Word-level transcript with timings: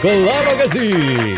Claro 0.00 0.56
que 0.56 0.66
sí. 0.78 0.88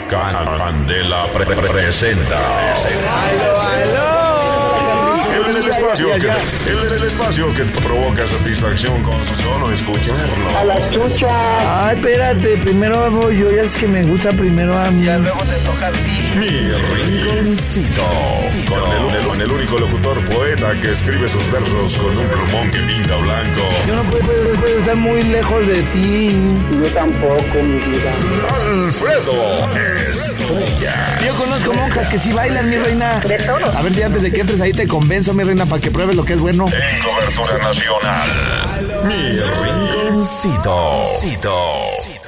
Candela 0.10 1.24
pre- 1.34 1.46
pre- 1.46 1.56
presenta. 1.70 2.40
El, 2.92 4.09
el 5.64 5.70
espacio 5.70 6.08
que, 6.20 6.28
el, 6.72 6.94
el 7.02 7.04
espacio 7.08 7.54
que 7.54 7.64
te 7.64 7.82
provoca 7.82 8.26
satisfacción 8.28 9.02
con 9.04 9.24
solo 9.26 9.72
escucharlo. 9.72 10.50
Ay, 11.68 11.96
espérate, 11.96 12.58
primero 12.58 13.12
voy 13.12 13.38
yo, 13.40 13.52
ya 13.52 13.62
es 13.64 13.76
que 13.76 13.88
me 13.88 14.04
gusta 14.04 14.32
primero 14.32 14.78
a 14.78 14.90
mí. 14.92 15.06
Mi 16.36 16.48
rinconcito. 16.50 18.02
Con 18.70 18.92
el, 18.92 19.16
el- 19.16 19.24
con 19.30 19.42
el 19.42 19.52
único 19.52 19.78
locutor 19.80 20.20
poeta 20.26 20.72
que 20.82 20.92
escribe 20.92 21.28
sus 21.28 21.52
versos 21.52 21.98
con 21.98 22.18
un 22.18 22.28
plumón 22.28 22.72
que 22.72 22.80
pinta 22.82 23.16
blanco. 23.18 23.62
Yo 23.88 23.96
no 23.96 24.04
puedo, 24.04 24.26
puedo- 24.26 24.56
puedo 24.60 24.80
estar 24.80 24.96
muy 24.96 25.24
lejos 25.24 25.66
de 25.68 25.82
ti. 25.94 26.30
Yo 26.72 26.88
tampoco, 26.94 27.62
mi 27.64 27.80
vida. 27.80 28.14
Alfredo 28.66 29.70
Estrella. 30.10 31.20
Yo 31.26 31.34
conozco 31.36 31.74
monjas 31.74 32.10
que 32.10 32.18
sí 32.18 32.32
bailan, 32.32 32.70
mi 32.70 32.78
reina. 32.78 33.22
A 33.78 33.82
ver 33.82 33.94
si 33.94 34.02
antes 34.04 34.22
de 34.24 34.32
que 34.32 34.42
entres 34.42 34.62
ahí 34.62 34.74
te 34.74 34.88
convenzo, 34.88 35.34
mi 35.34 35.44
reina, 35.44 35.49
para 35.58 35.82
que 35.82 35.90
pruebes 35.90 36.16
lo 36.16 36.24
que 36.24 36.34
es 36.34 36.40
bueno. 36.40 36.68
En 36.68 37.04
cobertura 37.04 37.58
nacional. 37.58 38.30
Mi 39.04 39.40
rinconcito. 39.40 40.76
¡Hora, 40.76 42.19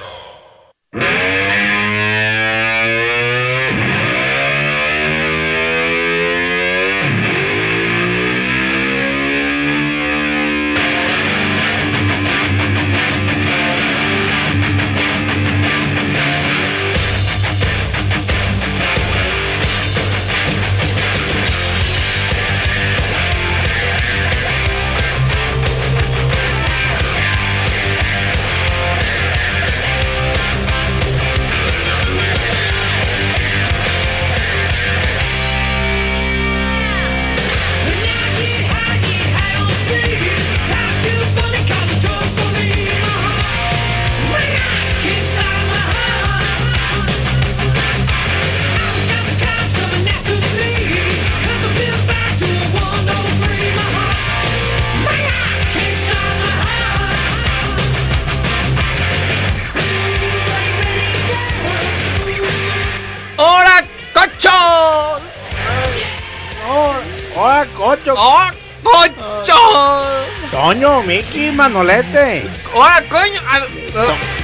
¡Hola, 68.18 68.54
cocho! 68.84 69.12
¡Oh, 69.14 69.42
cochos! 69.46 70.52
Toño, 70.52 71.04
Mickey, 71.04 71.52
Manolete. 71.52 72.50
¡Hola, 72.74 73.04
coño! 73.10 73.42
Ah, 73.48 73.60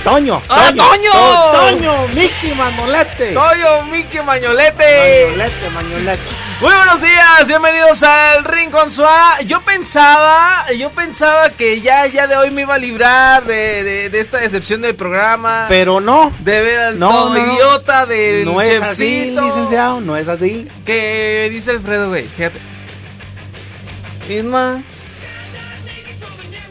Toño, 0.03 0.41
¡Ah, 0.49 0.71
Toño! 0.75 1.11
To- 1.11 1.51
Toño, 1.59 2.07
Mickey, 2.13 2.53
Manolete. 2.55 3.33
¡Toyo, 3.33 3.83
Mickey, 3.83 4.21
Mañolete! 4.23 5.25
Manolete, 5.31 5.69
Manolete. 5.73 6.21
Muy 6.61 6.73
buenos 6.73 7.01
días, 7.01 7.47
bienvenidos 7.47 8.01
al 8.03 8.43
Rincón 8.45 8.89
Suá. 8.89 9.39
Yo 9.45 9.61
pensaba, 9.61 10.65
yo 10.71 10.89
pensaba 10.89 11.49
que 11.51 11.81
ya, 11.81 12.07
ya 12.07 12.25
de 12.25 12.35
hoy 12.35 12.49
me 12.51 12.61
iba 12.63 12.73
a 12.75 12.77
librar 12.79 13.43
de, 13.45 13.83
de, 13.83 14.09
de 14.09 14.19
esta 14.19 14.37
decepción 14.39 14.81
del 14.81 14.95
programa. 14.95 15.65
Pero 15.69 15.99
no. 15.99 16.31
de 16.39 16.61
ver 16.61 16.79
al 16.79 16.99
No, 16.99 17.09
todo 17.11 17.33
no, 17.37 17.45
no. 17.45 17.53
idiota 17.53 18.05
del 18.07 18.45
No 18.45 18.59
es 18.61 18.81
así, 18.81 19.23
chefcito. 19.25 19.41
licenciado, 19.45 20.01
no 20.01 20.17
es 20.17 20.27
así. 20.29 20.67
Que 20.85 21.47
dice 21.51 21.71
Alfredo, 21.71 22.09
güey, 22.09 22.23
fíjate. 22.27 22.59
Isma, 24.29 24.81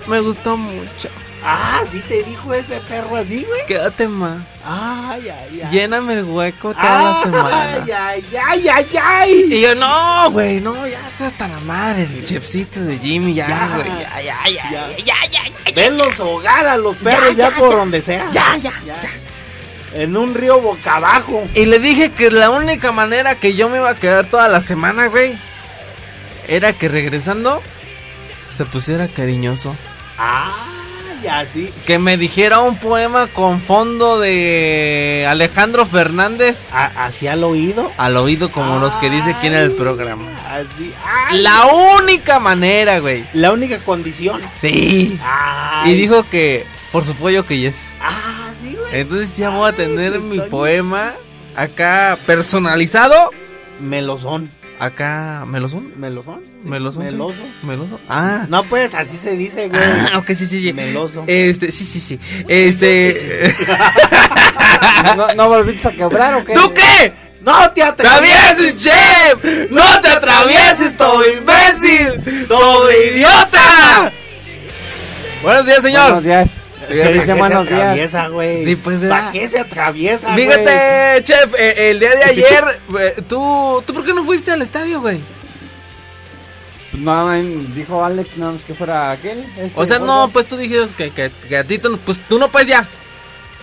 me 0.07 0.21
gustó 0.21 0.57
mucho. 0.57 1.09
Ah, 1.49 1.83
sí 1.89 2.01
te 2.09 2.25
dijo 2.25 2.53
ese 2.55 2.81
perro 2.81 3.17
así, 3.17 3.45
güey. 3.49 3.67
Quédate 3.67 4.09
más. 4.09 4.43
Ay, 4.65 5.29
ay, 5.29 5.61
ay. 5.65 5.71
Lléname 5.71 6.15
el 6.15 6.25
hueco 6.25 6.75
toda 6.75 7.03
la 7.03 7.23
semana. 7.23 7.73
Ay, 7.75 7.91
ay, 7.93 8.25
ay, 8.49 8.69
ay, 8.69 8.87
ay. 9.01 9.45
Y 9.53 9.61
yo, 9.61 9.75
no, 9.77 10.29
güey, 10.33 10.61
no, 10.61 10.87
ya 10.89 10.99
está 11.09 11.27
hasta 11.27 11.47
la 11.47 11.61
madre, 11.61 12.03
el 12.03 12.25
chefcito 12.25 12.81
de 12.81 12.99
Jimmy, 12.99 13.35
ya, 13.35 13.47
Ya. 13.49 13.71
güey, 13.77 13.87
ya, 13.87 14.23
ya, 14.23 14.49
ya, 14.49 14.71
ya, 14.71 14.97
ya, 14.99 15.15
ya, 15.31 15.43
ya, 15.67 15.73
Venlos 15.75 16.19
hogar 16.19 16.67
a 16.67 16.77
los 16.77 16.97
perros 16.97 17.37
ya, 17.37 17.51
ya, 17.51 17.57
por 17.57 17.77
donde 17.77 18.03
sea. 18.03 18.29
ya, 18.33 18.57
ya, 18.57 18.73
ya. 18.85 18.97
En 19.95 20.17
un 20.17 20.35
río 20.35 20.61
boca 20.61 20.97
abajo. 20.97 21.45
Y 21.55 21.67
le 21.67 21.79
dije 21.79 22.11
que 22.11 22.31
la 22.33 22.51
única 22.51 22.91
manera 22.91 23.37
que 23.37 23.55
yo 23.55 23.69
me 23.69 23.77
iba 23.79 23.91
a 23.91 23.95
quedar 23.95 24.27
toda 24.27 24.49
la 24.49 24.61
semana, 24.61 25.07
güey, 25.07 25.39
era 26.49 26.73
que 26.73 26.89
regresando 26.89 27.63
se 28.57 28.65
pusiera 28.65 29.09
cariñoso. 29.09 29.75
Ah, 30.19 30.55
ya 31.23 31.47
sí. 31.47 31.71
Que 31.87 31.99
me 31.99 32.17
dijera 32.17 32.61
un 32.61 32.79
poema 32.79 33.27
con 33.27 33.61
fondo 33.61 34.19
de 34.21 35.27
Alejandro 35.29 35.85
Fernández 35.87 36.57
A- 36.73 37.07
Así 37.07 37.27
al 37.27 37.45
oído. 37.45 37.91
al 37.99 38.17
oído 38.17 38.51
como 38.51 38.79
los 38.79 38.97
que 38.99 39.11
dice 39.11 39.31
aquí 39.33 39.47
en 39.49 39.55
el 39.55 39.73
programa. 39.73 40.25
Así. 40.51 40.93
ay. 41.05 41.39
La 41.43 41.67
única 42.01 42.39
manera, 42.39 42.99
güey. 43.01 43.25
La 43.35 43.53
única 43.53 43.79
condición. 43.79 44.41
Sí. 44.61 45.19
Ay. 45.23 45.93
Y 45.93 45.97
dijo 45.97 46.25
que 46.31 46.65
por 46.93 47.05
su 47.05 47.15
pollo 47.15 47.47
que 47.47 47.59
yes. 47.59 47.75
Ah, 48.01 48.51
sí, 48.61 48.75
güey. 48.75 49.01
Entonces 49.01 49.37
ya 49.37 49.51
voy 49.51 49.69
a 49.69 49.75
tener 49.75 50.21
mi 50.21 50.41
poema 50.41 51.13
acá 51.57 52.17
personalizado. 52.27 53.31
Melosón. 53.81 54.51
Acá, 54.79 55.45
¿melosón? 55.47 55.93
¿Melosón? 55.97 56.43
Sí, 56.45 56.69
¿Meloso? 56.69 57.01
Meloso. 57.01 57.43
¿Meloso? 57.63 58.01
Ah. 58.09 58.47
No, 58.49 58.63
pues 58.65 58.95
así 58.95 59.17
se 59.17 59.37
dice, 59.37 59.69
güey. 59.69 59.81
Ah, 59.83 60.19
ok, 60.19 60.27
sí, 60.29 60.47
sí, 60.47 60.61
sí. 60.61 60.73
Meloso. 60.73 61.25
Este, 61.27 61.73
sí, 61.73 61.85
sí, 61.87 62.01
sí. 62.01 62.21
Este. 62.47 63.55
¿No, 65.17 65.33
no 65.35 65.49
volviste 65.49 65.89
a 65.89 65.93
quebrar 65.93 66.35
o 66.35 66.45
qué? 66.45 66.53
¿Tú 66.53 66.75
qué? 66.75 67.13
¡No 67.41 67.71
te 67.71 67.81
¡Travieses, 67.93 68.75
chef! 68.75 69.71
¡No 69.71 70.01
te 70.01 70.09
atravieses, 70.09 70.97
todo 70.97 71.23
imbécil! 71.25 72.47
¡Todo 72.49 72.91
idiota! 72.91 74.13
Buenos 75.43 75.65
días, 75.65 75.81
señor. 75.81 76.05
Buenos 76.07 76.25
días. 76.25 76.66
Es 76.89 77.01
que 77.01 77.13
dice 77.13 77.35
buenos 77.35 77.67
días. 77.69 77.81
atraviesa, 77.81 78.29
güey. 78.29 78.65
Sí, 78.65 78.77
pues, 78.77 79.05
¿Para 79.05 79.33
qué 79.33 79.49
se 79.49 79.59
atraviesa, 79.61 80.33
güey? 80.33 80.47
Fíjate, 80.47 81.23
chef, 81.25 81.55
eh, 81.59 81.91
el 81.91 82.01
día 82.01 82.15
de 82.15 82.25
ayer, 82.25 82.65
eh, 83.01 83.23
¿tú, 83.29 83.83
¿tú 83.87 83.95
por 83.95 84.05
qué 84.05 84.13
no 84.15 84.25
fuiste 84.25 84.53
al 84.53 84.63
estadio, 84.63 85.01
güey? 85.01 85.21
No, 86.93 87.31
dijo 87.75 88.03
Alex 88.05 88.37
nada 88.39 88.53
más 88.53 88.63
que 88.63 88.73
fuera 88.75 89.11
aquel. 89.11 89.41
este, 89.59 89.73
O 89.75 89.85
sea, 89.85 89.99
no, 89.99 90.31
pues 90.33 90.47
tú 90.47 90.57
dijiste 90.57 90.95
que, 90.97 91.11
que, 91.11 91.31
que 91.49 91.57
a 91.59 91.65
ti, 91.65 91.79
tú 91.79 91.91
no- 91.91 91.99
pues 91.99 92.19
tú 92.29 92.39
no 92.39 92.49
puedes 92.49 92.69
ya. 92.69 92.87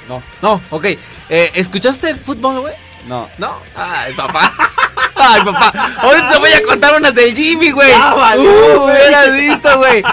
No, 0.08 0.22
No, 0.42 0.62
ok. 0.70 0.86
Eh, 1.30 1.52
¿Escuchaste 1.56 2.10
el 2.10 2.18
fútbol, 2.20 2.60
güey? 2.62 2.74
no. 3.08 3.28
No. 3.38 3.58
Ay, 3.76 4.14
papá. 4.14 4.52
Ay, 5.16 5.42
papá. 5.44 5.94
Ahorita 6.00 6.32
te 6.34 6.38
voy 6.40 6.52
a 6.52 6.64
contar 6.64 6.96
unas 6.96 7.14
del 7.16 7.34
Jimmy, 7.36 7.72
güey. 7.72 7.90
Ya 7.90 8.14
valió, 8.14 8.50
Uh, 8.52 8.80
güey. 8.82 8.96
hubieras 8.98 9.34
visto, 9.34 9.78
güey. 9.78 10.04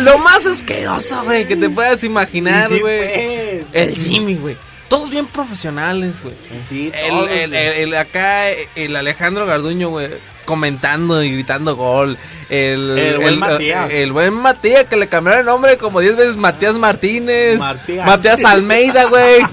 Lo 0.00 0.18
más 0.18 0.46
asqueroso, 0.46 1.22
güey, 1.24 1.46
que 1.46 1.56
te 1.56 1.68
puedas 1.70 2.02
imaginar, 2.04 2.68
Sí, 2.68 2.80
güey. 2.80 3.60
pues. 3.62 3.64
El 3.72 3.96
Jimmy, 3.96 4.34
güey. 4.36 4.56
Todos 4.88 5.10
bien 5.10 5.26
profesionales, 5.26 6.22
güey. 6.22 6.34
Sí, 6.62 6.90
El, 6.94 7.10
todos, 7.10 7.30
el- 7.30 7.54
el- 7.54 7.72
el 7.74 7.94
acá, 7.96 8.50
el 8.50 8.94
Alejandro 8.96 9.46
Garduño, 9.46 9.88
güey, 9.88 10.08
comentando 10.44 11.22
y 11.22 11.32
gritando 11.32 11.76
gol. 11.76 12.16
El, 12.48 12.98
El 12.98 13.18
buen 13.18 13.38
Matías. 13.38 13.90
El, 13.90 14.12
buen 14.12 14.34
Matías, 14.34 14.84
que 14.84 14.96
le 14.96 15.08
cambiaron 15.08 15.40
el 15.40 15.46
nombre 15.46 15.78
como 15.78 16.00
10 16.00 16.16
veces 16.16 16.36
Matías 16.36 16.74
Martínez. 16.76 17.58
Matías. 17.58 18.06
Matías 18.06 18.44
Almeida, 18.44 19.04
güey. 19.04 19.40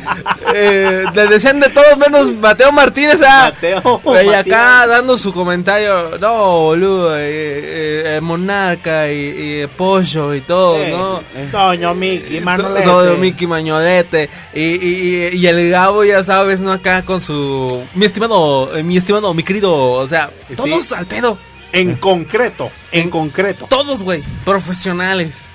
Eh, 0.52 1.06
le 1.14 1.28
decían 1.28 1.60
de 1.60 1.70
todos 1.70 1.96
menos 2.00 2.32
Mateo 2.34 2.72
Martínez, 2.72 3.20
ah. 3.24 3.52
Mateo, 3.54 4.02
Y 4.26 4.34
acá 4.34 4.88
dando 4.88 5.16
su 5.16 5.32
comentario, 5.32 6.18
no, 6.20 6.62
boludo, 6.62 7.16
eh, 7.16 7.22
eh, 7.22 8.04
eh, 8.18 8.22
Monarca 8.22 9.12
y, 9.12 9.16
y, 9.16 9.54
eh, 9.62 9.68
Pollo 9.68 10.34
y 10.34 10.42
todo, 10.42 10.80
Eh, 10.80 10.90
¿no? 10.92 11.22
Doño 11.52 11.94
Mickey, 11.94 12.42
Manolete. 12.42 12.84
Todo 12.84 13.16
Mickey 13.18 13.46
Mañolete 13.46 14.28
y, 14.56 14.60
y, 14.62 15.30
y- 15.34 15.38
y 15.38 15.48
el 15.48 15.70
Gabo 15.70 16.04
ya 16.04 16.24
sabes 16.24 16.62
no 16.62 16.72
acá 16.72 17.04
con 17.04 17.22
su 17.22 17.84
mi 17.94 18.06
estimado 18.08 18.76
eh, 18.76 18.82
mi 18.82 18.98
estimado 18.98 19.32
mi 19.36 19.44
querido 19.44 19.72
o 19.92 20.08
sea 20.08 20.32
Sí. 20.50 20.56
Todos 20.80 20.92
al 20.94 21.06
pedo. 21.06 21.38
En 21.72 21.96
concreto, 21.98 22.72
en 22.92 23.10
concreto. 23.10 23.68
todos 23.70 24.02
güey 24.02 24.24
profesionales. 24.46 25.46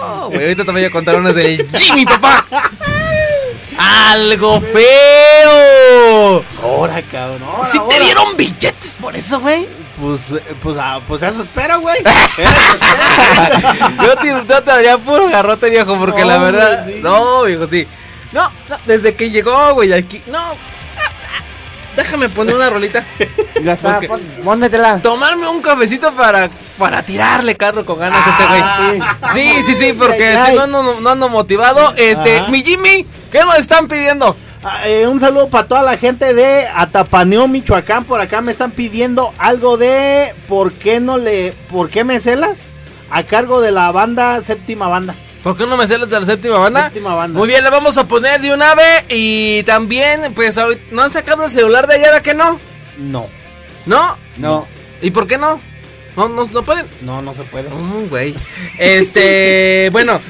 Oh, 0.00 0.28
güey. 0.28 0.42
Ahorita 0.42 0.64
te 0.64 0.70
voy 0.70 0.84
a 0.84 0.90
contar 0.90 1.16
unas 1.16 1.34
del 1.34 1.66
Jimmy 1.76 2.04
papá. 2.04 2.44
Algo 3.78 4.60
feo. 4.60 6.44
Ahora, 6.62 7.02
cabrón. 7.02 7.42
ahora, 7.42 7.70
si 7.70 7.78
te 7.80 8.00
dieron 8.00 8.36
billetes 8.36 8.94
por 9.00 9.16
eso 9.16 9.40
güey. 9.40 9.66
Pues, 10.00 10.30
eh, 10.30 10.54
pues, 10.62 10.76
ah, 10.78 11.00
pues 11.08 11.22
eso 11.22 11.42
espera, 11.42 11.76
güey. 11.76 11.98
yo 14.02 14.16
te, 14.16 14.28
yo 14.28 14.44
te 14.44 14.70
daría 14.70 14.96
puro 14.98 15.28
garrote 15.28 15.70
viejo 15.70 15.98
porque 15.98 16.24
la 16.24 16.38
verdad 16.38 16.86
sí. 16.86 17.00
no 17.02 17.44
viejo 17.44 17.66
sí. 17.66 17.86
No, 18.32 18.50
no, 18.68 18.78
desde 18.84 19.14
que 19.14 19.30
llegó 19.30 19.74
güey 19.74 19.92
aquí 19.92 20.22
no 20.26 20.54
déjame 21.98 22.28
poner 22.30 22.54
una 22.54 22.70
rolita 22.70 23.04
Ya 23.62 23.72
está, 23.74 24.00
pon- 24.00 24.20
pónmetela. 24.44 25.02
tomarme 25.02 25.48
un 25.48 25.60
cafecito 25.60 26.12
para, 26.12 26.48
para 26.78 27.02
tirarle 27.02 27.56
carro 27.56 27.84
con 27.84 27.98
ganas 27.98 28.22
a 28.24 28.30
este 28.30 28.46
güey. 28.46 29.02
Sí, 29.34 29.62
sí, 29.66 29.74
sí, 29.74 29.92
porque 29.92 30.36
si 30.46 30.54
no, 30.54 30.66
no, 30.68 31.00
no 31.00 31.10
ando 31.10 31.28
motivado. 31.28 31.92
Este, 31.96 32.38
Ajá. 32.38 32.48
mi 32.50 32.62
Jimmy, 32.62 33.04
¿qué 33.32 33.40
nos 33.44 33.58
están 33.58 33.88
pidiendo? 33.88 34.36
Ah, 34.62 34.88
eh, 34.88 35.06
un 35.06 35.20
saludo 35.20 35.48
para 35.48 35.66
toda 35.68 35.82
la 35.82 35.96
gente 35.96 36.34
de 36.34 36.66
Atapaneo, 36.74 37.46
Michoacán. 37.48 38.04
Por 38.04 38.20
acá 38.20 38.40
me 38.40 38.52
están 38.52 38.70
pidiendo 38.70 39.32
algo 39.38 39.76
de 39.76 40.34
¿Por 40.48 40.72
qué 40.72 40.98
no 41.00 41.16
le... 41.18 41.52
¿Por 41.70 41.90
qué 41.90 42.02
me 42.04 42.18
celas? 42.20 42.58
A 43.10 43.22
cargo 43.24 43.60
de 43.60 43.70
la 43.72 43.90
banda, 43.92 44.40
séptima 44.42 44.88
banda. 44.88 45.14
¿Por 45.42 45.56
qué 45.56 45.66
no 45.66 45.76
me 45.76 45.86
celas 45.86 46.10
de 46.10 46.20
la 46.20 46.26
séptima 46.26 46.58
banda? 46.58 46.84
Séptima 46.84 47.14
banda. 47.14 47.38
Muy 47.38 47.48
bien, 47.48 47.62
le 47.62 47.70
vamos 47.70 47.96
a 47.96 48.06
poner 48.08 48.40
de 48.40 48.52
un 48.52 48.62
ave. 48.62 49.04
Y 49.08 49.62
también, 49.62 50.32
pues, 50.34 50.58
ahorita, 50.58 50.82
¿no 50.90 51.02
han 51.02 51.12
sacado 51.12 51.44
el 51.44 51.50
celular 51.50 51.86
de 51.86 51.94
ayer 51.94 52.12
a 52.12 52.22
que 52.22 52.34
no? 52.34 52.58
No, 52.98 53.28
¿No? 53.86 54.16
No. 54.36 54.66
¿Y 55.00 55.10
por 55.10 55.26
qué 55.26 55.38
no? 55.38 55.60
¿No, 56.16 56.28
no, 56.28 56.44
no 56.46 56.62
pueden? 56.64 56.86
no, 57.02 57.22
no 57.22 57.32
se 57.32 57.44
puede. 57.44 57.70
Mm, 57.70 58.08
güey. 58.08 58.34
Este, 58.76 59.88
bueno, 59.92 60.20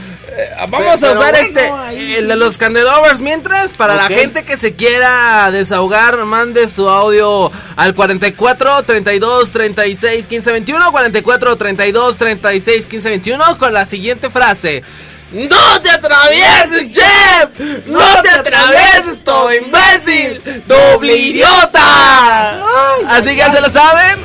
vamos 0.69 0.79
Pero 0.81 0.91
a 0.91 0.95
usar 0.95 1.17
bueno, 1.17 1.39
este, 1.39 1.71
ahí- 1.71 2.15
el 2.17 2.29
de 2.29 2.37
los 2.37 2.59
candelabros 2.59 3.21
mientras, 3.21 3.73
para 3.73 3.95
la 3.95 4.07
gente 4.07 4.45
que 4.45 4.57
se 4.57 4.75
quiera 4.75 5.51
desahogar, 5.51 6.25
mande 6.25 6.69
su 6.69 6.89
audio 6.89 7.51
al 7.77 7.95
44 7.95 8.83
32 8.85 9.51
36 9.51 10.27
15 10.29 10.53
21, 10.53 10.91
44 10.93 11.57
32 11.57 12.17
36 12.17 12.87
15 12.87 13.09
21 13.09 13.59
con 13.59 13.73
la 13.73 13.85
siguiente 13.87 14.31
frase. 14.31 14.83
¡No 15.31 15.83
te 15.83 15.91
atravieses, 15.91 16.87
Jeff! 16.91 17.87
¡No 17.87 18.23
te 18.23 18.31
atravieses, 18.31 19.23
todo 19.25 19.53
imbécil! 19.53 20.41
¡Doble 20.67 21.15
idiota! 21.17 22.63
Así 23.09 23.27
que 23.31 23.37
ya 23.37 23.53
se 23.53 23.61
lo 23.61 23.69
saben. 23.69 24.19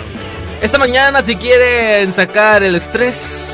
Esta 0.62 0.78
mañana, 0.78 1.22
si 1.22 1.36
quieren 1.36 2.14
sacar 2.14 2.64
el 2.64 2.76
estrés, 2.76 3.54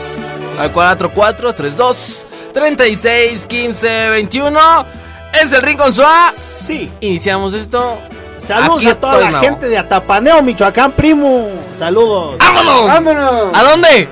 al 0.60 0.72
4432 0.72 2.28
36 2.54 3.46
15 3.46 4.10
21 4.10 4.60
es 5.42 5.52
el 5.54 5.62
Rincón 5.62 5.94
Suá. 5.94 6.34
Sí. 6.36 6.92
Iniciamos 7.02 7.54
esto. 7.54 7.98
Saludos 8.38 8.78
Aquí 8.78 8.88
a 8.90 8.96
toda 8.96 9.20
la 9.20 9.32
Mau. 9.32 9.42
gente 9.42 9.68
de 9.68 9.78
Atapaneo, 9.78 10.42
Michoacán, 10.42 10.92
primo. 10.94 11.50
Saludos. 11.78 12.38
¡Vámonos! 12.40 12.88
¡Vámonos! 12.88 13.58
¿A 13.58 13.64
dónde? 13.64 14.08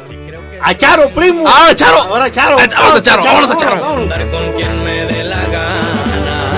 A 0.62 0.75
Charo, 0.75 1.10
primo. 1.13 1.48
¡Ahora, 1.48 1.75
Charo! 1.75 2.04
Ahora 2.04 2.30
Charo. 2.31 2.57
Vamos 2.57 2.95
a 2.95 3.01
Charo, 3.01 3.24
vámonos 3.24 3.51
a 3.51 3.56
Charo. 3.57 3.80
vámonos. 3.81 4.04
andar 4.04 4.30
con 4.31 4.51
quien 4.54 4.84
me 4.84 5.06
dé 5.06 5.24
la 5.24 5.42
gana. 5.45 6.51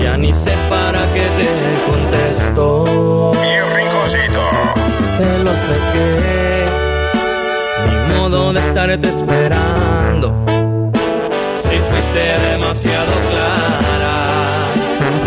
Ya 0.00 0.16
ni 0.16 0.32
sé 0.32 0.52
para 0.70 1.00
qué 1.12 1.22
te 1.22 1.90
contesto. 1.90 3.32
Mi 3.40 3.60
rinconcito. 3.76 4.42
Celos 5.16 5.56
de 5.56 5.76
qué, 5.92 6.66
ni 7.88 8.14
modo 8.16 8.52
de 8.52 8.60
estarte 8.60 9.08
esperando. 9.08 10.07
Demasiado 12.18 13.12
clara 13.30 14.16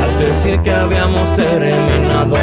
al 0.04 0.20
decir 0.20 0.60
que 0.62 0.72
habíamos 0.72 1.34
terminado. 1.36 2.38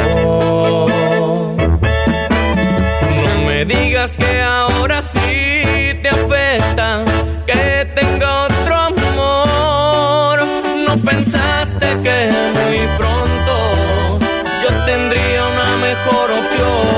No 3.21 3.41
me 3.45 3.65
digas 3.65 4.17
que 4.17 4.41
ahora 4.41 5.01
sí 5.03 5.99
te 6.01 6.09
afecta 6.09 7.05
que 7.45 7.85
tenga 7.93 8.45
otro 8.45 8.75
amor. 8.75 10.39
No 10.87 10.97
pensaste 10.97 11.87
que 12.03 12.31
muy 12.59 12.87
pronto 12.97 14.19
yo 14.63 14.69
tendría 14.85 15.47
una 15.47 15.77
mejor 15.77 16.31
opción. 16.31 16.89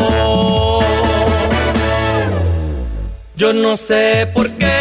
Yo 3.36 3.54
no 3.54 3.76
sé 3.76 4.28
por 4.34 4.50
qué 4.52 4.81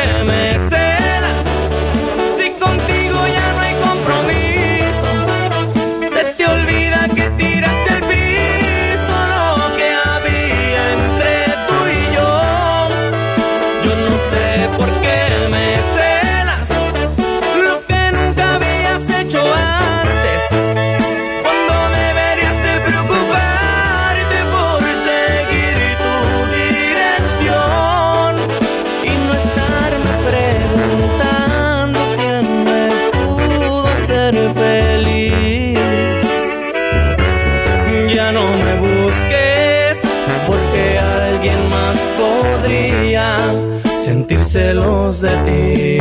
celos 44.50 45.20
de 45.20 45.28
ti. 45.28 45.98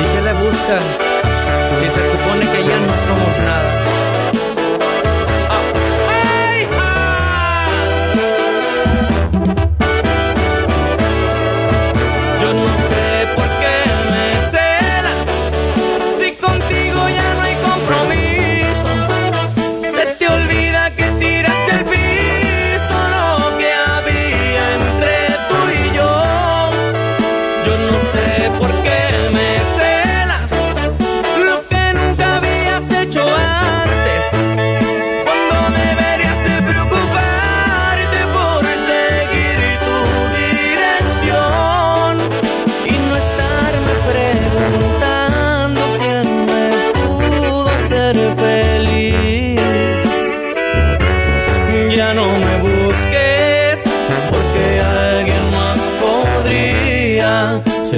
¿Y 0.00 0.04
qué 0.12 0.20
le 0.24 0.32
buscas 0.44 0.82
si 1.78 1.86
se 1.88 2.02
supone 2.10 2.44
que 2.52 2.68
ya 2.68 2.78
no 2.80 2.92
somos 3.06 3.38
nada? 3.44 3.75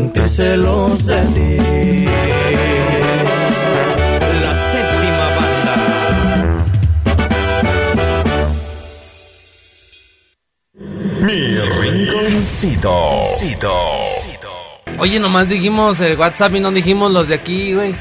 Sentir 0.09 0.29
celos 0.29 1.07
de 1.07 1.21
ti. 1.23 1.57
La 4.43 4.55
séptima 4.71 5.27
banda. 5.37 5.77
Mi 11.21 11.41
rinconcito. 11.59 12.95
Oye, 14.99 15.21
nomás 15.21 15.49
dijimos 15.49 16.01
el 16.01 16.19
WhatsApp 16.19 16.55
y 16.55 16.61
no 16.61 16.73
dijimos 16.73 17.13
los 17.13 17.29
de 17.29 17.35
aquí, 17.35 17.75
güey. 17.75 17.95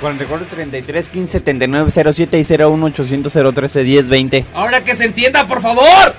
44 0.00 0.46
33 0.48 1.08
15 1.08 1.32
79 1.32 1.90
07 1.90 2.38
y 2.38 2.44
01 2.62 2.86
800 2.86 3.32
013 3.54 3.82
10 3.82 4.08
20. 4.08 4.46
Ahora 4.54 4.84
que 4.84 4.94
se 4.94 5.04
entienda, 5.04 5.46
por 5.46 5.60
favor. 5.60 6.14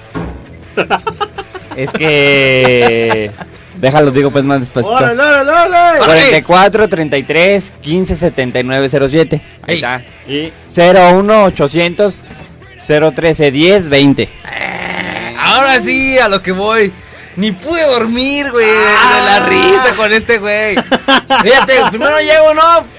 Es 1.75 1.91
que. 1.93 3.31
Déjalo, 3.77 4.12
digo 4.12 4.31
pues 4.31 4.43
más 4.43 4.60
despacito. 4.60 4.93
¡Órale, 4.93 5.22
órale, 5.22 5.51
órale! 5.51 6.00
44 6.00 6.89
33 6.89 7.74
15 7.81 8.15
79 8.15 8.89
07. 9.10 9.41
Ahí 9.63 9.75
está. 9.75 10.03
Y 10.27 10.51
01 10.75 11.43
800 11.46 12.22
013 13.15 13.51
10 13.51 13.89
20. 13.89 14.29
Ahora 15.39 15.79
sí, 15.79 16.17
a 16.17 16.27
lo 16.27 16.41
que 16.41 16.51
voy. 16.51 16.91
Ni 17.36 17.51
pude 17.51 17.84
dormir, 17.84 18.51
güey. 18.51 18.65
De 18.65 19.25
la 19.25 19.46
risa 19.48 19.96
con 19.96 20.12
este 20.12 20.39
güey. 20.39 20.75
Fíjate, 21.43 21.74
primero 21.91 22.19
llego, 22.19 22.53
¿no? 22.55 22.97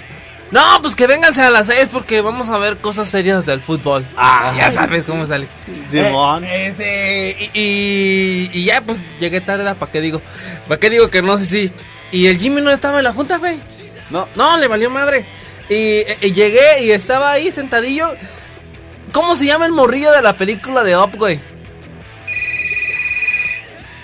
No, 0.50 0.62
pues 0.81 0.97
que 0.97 1.07
vénganse 1.07 1.43
a 1.43 1.50
las 1.50 1.67
6 1.67 1.88
porque 1.93 2.21
vamos 2.21 2.49
a 2.49 2.59
ver 2.59 2.78
cosas 2.78 3.09
serias 3.09 3.45
del 3.45 3.61
fútbol. 3.61 4.07
Ah. 4.17 4.55
ya 4.57 4.71
sabes 4.71 5.05
cómo 5.05 5.25
es, 5.25 5.31
Alex. 5.31 5.52
Simón. 5.90 6.45
Eh, 6.45 6.69
este, 6.69 7.37
y, 7.38 7.61
y, 7.61 8.50
y 8.55 8.64
ya, 8.64 8.81
pues 8.81 9.07
llegué 9.21 9.40
tarde, 9.40 9.75
¿para 9.75 9.93
qué 9.93 10.00
digo? 10.00 10.23
¿Para 10.67 10.81
qué 10.81 10.90
digo 10.90 11.11
que 11.11 11.21
no 11.21 11.37
sé 11.37 11.45
si? 11.45 11.73
Y 12.11 12.26
el 12.26 12.38
Jimmy 12.38 12.62
no 12.62 12.71
estaba 12.71 12.99
en 12.99 13.05
la 13.05 13.12
junta, 13.12 13.37
güey. 13.37 13.61
No. 14.11 14.26
No, 14.37 14.57
le 14.57 14.69
valió 14.69 14.88
madre. 14.88 15.26
Y, 15.69 16.00
y 16.26 16.33
llegué 16.33 16.83
y 16.85 16.93
estaba 16.93 17.31
ahí 17.33 17.52
sentadillo. 17.52 18.14
¿Cómo 19.12 19.37
se 19.37 19.47
llama 19.47 19.67
el 19.67 19.73
morrillo 19.73 20.12
de 20.12 20.23
la 20.23 20.37
película 20.37 20.83
de 20.83 20.97
Up, 20.97 21.17
güey? 21.17 21.40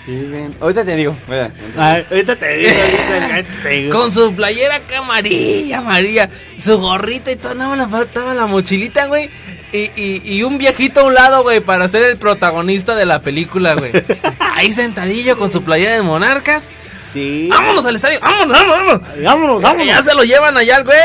Steven. 0.05 0.55
Ahorita 0.61 0.85
te 0.85 0.95
digo. 0.95 1.17
Mira. 1.27 1.49
Ay, 1.75 2.05
ahorita 2.11 2.35
te 2.35 2.57
digo, 2.57 2.71
ahorita 3.11 3.63
te 3.63 3.69
digo. 3.69 3.97
Con 3.97 4.11
su 4.11 4.35
playera 4.35 4.75
acá 4.75 4.99
amarilla, 4.99 5.79
amarilla, 5.79 6.29
su 6.59 6.77
gorrita 6.77 7.31
y 7.31 7.37
todo, 7.37 7.55
nada 7.55 7.71
más 7.71 7.79
le 7.79 7.87
faltaba 7.87 8.35
la 8.35 8.45
mochilita, 8.45 9.07
güey. 9.07 9.31
Y, 9.71 9.91
y, 9.95 10.21
y 10.23 10.43
un 10.43 10.59
viejito 10.59 10.99
a 10.99 11.03
un 11.05 11.15
lado, 11.15 11.41
güey, 11.41 11.59
para 11.59 11.87
ser 11.87 12.03
el 12.03 12.17
protagonista 12.17 12.93
de 12.93 13.05
la 13.05 13.23
película, 13.23 13.73
güey. 13.73 13.91
Ahí 14.39 14.71
sentadillo 14.71 15.37
con 15.37 15.51
su 15.51 15.63
playera 15.63 15.95
de 15.95 16.03
monarcas. 16.03 16.69
Sí. 17.01 17.47
¡Vámonos 17.49 17.83
al 17.85 17.95
estadio! 17.95 18.19
¡Vámonos, 18.21 18.59
vámonos, 18.59 18.77
vámonos! 18.77 19.23
Vámonos, 19.23 19.61
vámonos. 19.63 19.87
Ya 19.87 20.03
se 20.03 20.13
lo 20.13 20.23
llevan 20.23 20.55
allá 20.55 20.75
al 20.77 20.83
güey. 20.83 20.97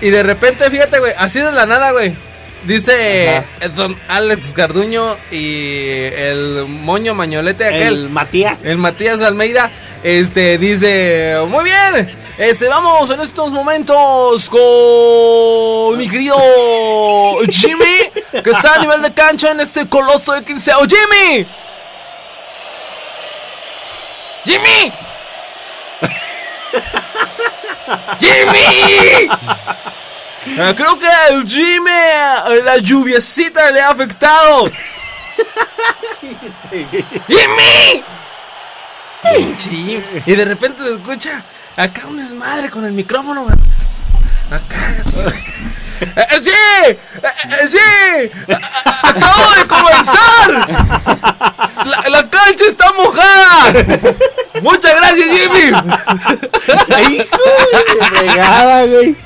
Y 0.00 0.10
de 0.10 0.24
repente, 0.24 0.68
fíjate, 0.70 0.98
güey, 0.98 1.12
así 1.16 1.38
de 1.38 1.52
la 1.52 1.66
nada, 1.66 1.92
güey. 1.92 2.14
Dice 2.64 3.38
eh, 3.38 3.44
don 3.74 3.98
Alex 4.08 4.54
Garduño 4.54 5.16
y 5.32 6.04
el 6.14 6.66
moño 6.68 7.12
mañolete 7.12 7.66
aquel. 7.66 8.04
El 8.04 8.08
Matías. 8.08 8.58
El 8.62 8.78
Matías 8.78 9.20
Almeida, 9.20 9.72
este, 10.04 10.58
dice, 10.58 11.38
muy 11.48 11.64
bien, 11.64 12.16
este, 12.38 12.68
vamos 12.68 13.10
en 13.10 13.20
estos 13.20 13.50
momentos 13.50 14.48
con 14.48 15.98
mi 15.98 16.08
querido 16.08 16.36
Jimmy, 17.50 18.10
que 18.44 18.50
está 18.50 18.74
a 18.74 18.78
nivel 18.78 19.02
de 19.02 19.12
cancha 19.12 19.50
en 19.50 19.58
este 19.60 19.88
coloso 19.88 20.32
de 20.32 20.44
15 20.44 20.72
¡Jimmy! 20.88 21.44
¡Jimmy! 24.44 24.92
¡Jimmy! 28.20 29.28
Eh, 30.46 30.74
creo 30.76 30.98
que 30.98 31.06
el 31.30 31.46
Jimmy, 31.46 31.90
eh, 31.90 32.60
la 32.64 32.76
lluviecita 32.78 33.70
le 33.70 33.80
ha 33.80 33.90
afectado. 33.90 34.64
¡Jimmy! 37.28 38.04
Y 40.26 40.34
de 40.34 40.44
repente 40.44 40.82
se 40.82 40.92
escucha 40.94 41.44
acá 41.76 42.06
un 42.08 42.16
desmadre 42.16 42.70
con 42.70 42.84
el 42.84 42.92
micrófono. 42.92 43.46
Acá. 44.50 44.96
¡Eh, 46.02 46.40
¡Sí! 46.42 46.50
¡Eh, 46.88 46.98
eh, 47.22 47.68
¡Sí! 47.70 48.30
¡A- 48.52 49.08
¡Acabo 49.08 49.52
de 49.54 49.66
comenzar! 49.68 50.50
La, 51.86 52.02
la 52.10 52.28
cancha 52.28 52.64
está 52.68 52.92
mojada! 52.92 53.72
¡Muchas 54.62 54.96
gracias, 54.96 55.28
Jimmy! 55.28 57.14
Hijo 57.14 57.38
de 57.98 58.04
fregada, 58.06 58.84
güey. 58.86 59.16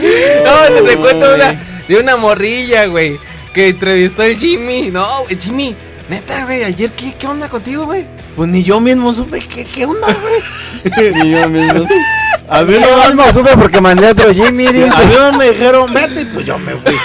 No, 0.44 0.74
te, 0.74 0.82
te 0.82 0.96
cuento 0.96 1.34
una, 1.34 1.60
de 1.88 1.96
una 1.98 2.16
morrilla, 2.16 2.86
güey, 2.86 3.18
que 3.52 3.68
entrevistó 3.68 4.22
el 4.22 4.36
Jimmy. 4.38 4.90
No, 4.90 5.24
güey, 5.24 5.38
Jimmy, 5.38 5.76
neta, 6.08 6.44
güey, 6.44 6.64
ayer, 6.64 6.90
¿qué, 6.92 7.14
qué 7.18 7.26
onda 7.26 7.48
contigo, 7.48 7.84
güey? 7.86 8.06
Pues 8.36 8.48
ni 8.50 8.62
yo 8.62 8.80
mismo 8.80 9.12
supe 9.12 9.40
qué, 9.40 9.64
qué 9.64 9.84
onda, 9.84 10.06
güey. 10.06 11.12
Y 11.24 11.30
yo 11.32 11.48
mismo. 11.48 11.84
A 12.48 12.62
mí 12.62 12.74
no 12.80 13.06
mismo 13.14 13.32
supe 13.32 13.50
porque 13.56 13.80
mandé 13.80 14.08
a 14.08 14.10
otro 14.12 14.32
Jimmy, 14.32 14.66
A 14.66 14.72
dice. 14.72 14.86
mí 14.86 15.14
no 15.18 15.32
me 15.32 15.50
dijeron, 15.50 15.92
vete, 15.92 16.22
y 16.22 16.24
pues 16.26 16.46
yo 16.46 16.58
me 16.58 16.72
fui. 16.76 16.96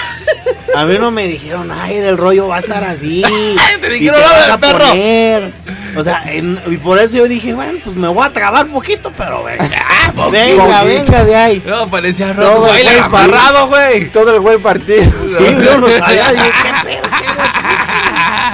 A 0.74 0.84
mí 0.84 0.96
no 0.98 1.10
me 1.10 1.26
dijeron, 1.26 1.70
ay, 1.72 1.96
el 1.96 2.16
rollo 2.16 2.48
va 2.48 2.56
a 2.56 2.60
estar 2.60 2.82
así. 2.84 3.22
Te 3.80 3.88
dijeron, 3.90 4.20
te 4.20 4.24
"Habla 4.26 4.36
vas 4.36 4.42
del 4.46 4.52
a 4.52 4.58
perro". 4.58 4.88
poner". 4.88 5.52
O 5.98 6.02
sea, 6.04 6.22
en- 6.26 6.60
y 6.66 6.76
por 6.78 6.98
eso 6.98 7.16
yo 7.16 7.28
dije, 7.28 7.54
bueno, 7.54 7.78
pues 7.82 7.96
me 7.96 8.08
voy 8.08 8.26
a 8.26 8.30
trabar 8.30 8.66
poquito, 8.66 9.12
pero 9.16 9.42
venga. 9.44 9.64
venga, 10.30 10.82
venga 10.84 11.24
de 11.24 11.36
ahí. 11.36 11.62
No, 11.64 11.88
parecía 11.88 12.32
rojo, 12.32 12.66
güey, 12.66 12.86
amarrado, 12.98 13.68
güey. 13.68 14.10
Todo 14.10 14.34
el 14.34 14.40
güey 14.40 14.58
partido. 14.58 15.04
Sí, 15.10 15.56
yo 15.64 15.78
no 15.78 15.88
sabía, 15.88 16.32
dije, 16.32 16.50
¿qué 16.62 16.88
pedo? 16.88 17.02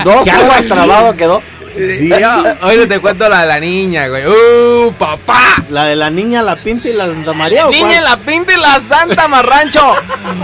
Dos 0.04 0.24
Ya, 0.24 0.40
horas 0.40 0.66
trabado 0.66 1.16
quedó. 1.16 1.42
Sí, 1.74 2.10
Oye, 2.62 2.86
te 2.86 3.00
cuento 3.00 3.28
la 3.28 3.42
de 3.42 3.46
la 3.46 3.60
niña, 3.60 4.08
güey. 4.08 4.26
¡Uh, 4.26 4.92
papá! 4.98 5.38
La 5.70 5.86
de 5.86 5.96
la 5.96 6.10
niña, 6.10 6.42
la 6.42 6.56
pinta 6.56 6.88
y 6.88 6.92
la 6.92 7.06
Santa 7.06 7.32
María, 7.32 7.66
¿o 7.66 7.70
Niña, 7.70 7.88
cuál? 7.88 8.04
la 8.04 8.16
pinta 8.18 8.52
y 8.52 8.56
la 8.60 8.80
santa 8.80 9.28
marrancho. 9.28 9.94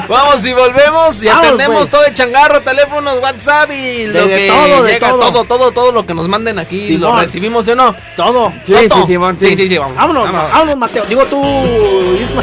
Vamos 0.08 0.44
y 0.44 0.52
volvemos 0.52 1.22
y 1.22 1.28
atendemos 1.28 1.78
pues. 1.80 1.90
todo 1.90 2.04
el 2.06 2.14
changarro, 2.14 2.62
teléfonos, 2.62 3.20
WhatsApp 3.20 3.70
y 3.72 4.06
lo 4.06 4.26
de 4.26 4.36
que 4.36 4.48
todo, 4.48 4.82
de 4.82 4.92
llega, 4.92 5.08
todo. 5.10 5.20
todo, 5.20 5.44
todo, 5.44 5.72
todo 5.72 5.92
lo 5.92 6.06
que 6.06 6.14
nos 6.14 6.28
manden 6.28 6.58
aquí, 6.58 6.96
lo 6.96 7.08
Simón. 7.08 7.24
recibimos, 7.24 7.64
¿sí 7.66 7.72
o 7.72 7.76
no? 7.76 7.94
Todo. 8.16 8.52
Sí, 8.62 8.72
Toto. 8.72 9.00
sí, 9.02 9.06
Simón, 9.06 9.38
sí, 9.38 9.48
sí. 9.48 9.56
sí, 9.56 9.68
sí, 9.68 9.78
vamos. 9.78 9.96
Vámonos, 9.96 10.32
vámonos, 10.32 10.76
Mateo. 10.78 11.04
Digo 11.06 11.24
tú, 11.26 11.42
Isma. 12.20 12.42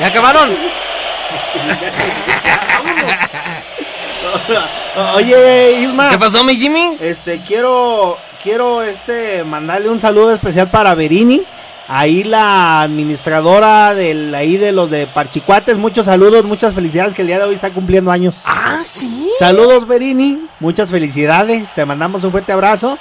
¿Ya 0.00 0.06
acabaron? 0.08 0.56
Oye, 5.16 5.80
Isma. 5.82 6.10
¿Qué 6.10 6.18
pasó, 6.18 6.44
mi 6.44 6.56
Jimmy? 6.56 6.96
Este, 7.00 7.40
quiero, 7.40 8.16
quiero, 8.42 8.82
este, 8.82 9.44
mandarle 9.44 9.88
un 9.88 10.00
saludo 10.00 10.32
especial 10.32 10.70
para 10.70 10.94
Verini. 10.94 11.42
Ahí 11.88 12.24
la 12.24 12.82
administradora 12.82 13.94
del, 13.94 14.34
ahí 14.34 14.56
de 14.56 14.72
los 14.72 14.90
de 14.90 15.06
Parchicuates. 15.06 15.78
Muchos 15.78 16.06
saludos, 16.06 16.44
muchas 16.44 16.74
felicidades 16.74 17.12
que 17.12 17.22
el 17.22 17.28
día 17.28 17.38
de 17.38 17.44
hoy 17.44 17.54
está 17.54 17.70
cumpliendo 17.70 18.10
años. 18.10 18.42
Ah, 18.44 18.80
sí. 18.82 19.28
Saludos, 19.38 19.86
Verini. 19.86 20.46
Muchas 20.60 20.90
felicidades. 20.90 21.74
Te 21.74 21.84
mandamos 21.84 22.24
un 22.24 22.30
fuerte 22.30 22.52
abrazo. 22.52 22.98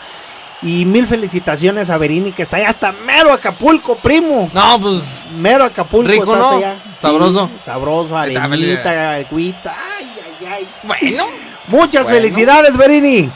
Y 0.64 0.86
mil 0.86 1.08
felicitaciones 1.08 1.90
a 1.90 1.98
Verini, 1.98 2.34
que 2.34 2.44
está 2.44 2.58
allá 2.58 2.70
hasta 2.70 2.92
mero 2.92 3.34
Acapulco, 3.34 3.96
primo. 3.96 4.50
No, 4.54 4.80
pues. 4.80 5.26
Mero 5.36 5.64
Acapulco. 5.64 6.12
Rico, 6.12 6.34
está 6.34 6.38
¿no? 6.38 6.50
allá. 6.58 6.76
Sabroso. 7.00 7.48
Sí, 7.48 7.60
sabroso, 7.66 8.18
arenita, 8.18 9.14
agüita. 9.16 9.76
Bueno. 10.84 11.26
Muchas 11.68 12.04
Bueno. 12.04 12.18
felicidades, 12.18 12.76
Verini. 12.78 13.32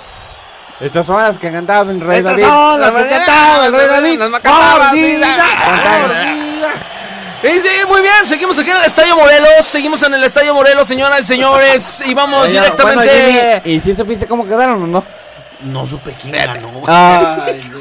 Estas 0.80 1.06
son 1.06 1.22
las 1.22 1.40
que 1.40 1.52
cantaban 1.52 1.90
en 1.90 2.02
Rey 2.02 2.18
Estas 2.18 2.34
David. 2.34 2.46
son 2.48 2.82
las 2.82 2.92
que 2.92 3.02
Las 3.02 3.10
cantaba 3.26 3.66
el 3.66 3.74
rey 3.74 3.88
David. 3.88 4.20
las 4.20 4.42
sí, 7.62 7.86
muy 7.88 8.02
bien, 8.02 8.14
seguimos 8.26 8.60
aquí 8.60 8.72
en 8.72 8.78
el 8.78 8.84
Estadio 8.84 9.16
Morelos, 9.16 9.66
seguimos 9.66 10.04
en 10.04 10.14
el 10.16 10.24
Estadio 10.24 10.54
Morelos, 10.54 10.88
señoras 10.88 11.22
y 11.22 11.24
señores, 11.24 12.04
y 12.06 12.14
vamos 12.14 12.44
Oye, 12.44 12.54
directamente... 12.60 13.06
bueno, 13.22 13.62
Jimmy, 13.64 13.76
¿Y 13.76 13.80
si 13.80 13.94
supiste 13.94 14.28
cómo 14.28 14.46
quedaron 14.46 14.84
o 14.84 14.88
no? 14.88 15.04
No 15.62 15.86
supe 15.86 16.16
quién 16.22 16.34
ganó. 16.36 16.84
Ay, 16.88 17.72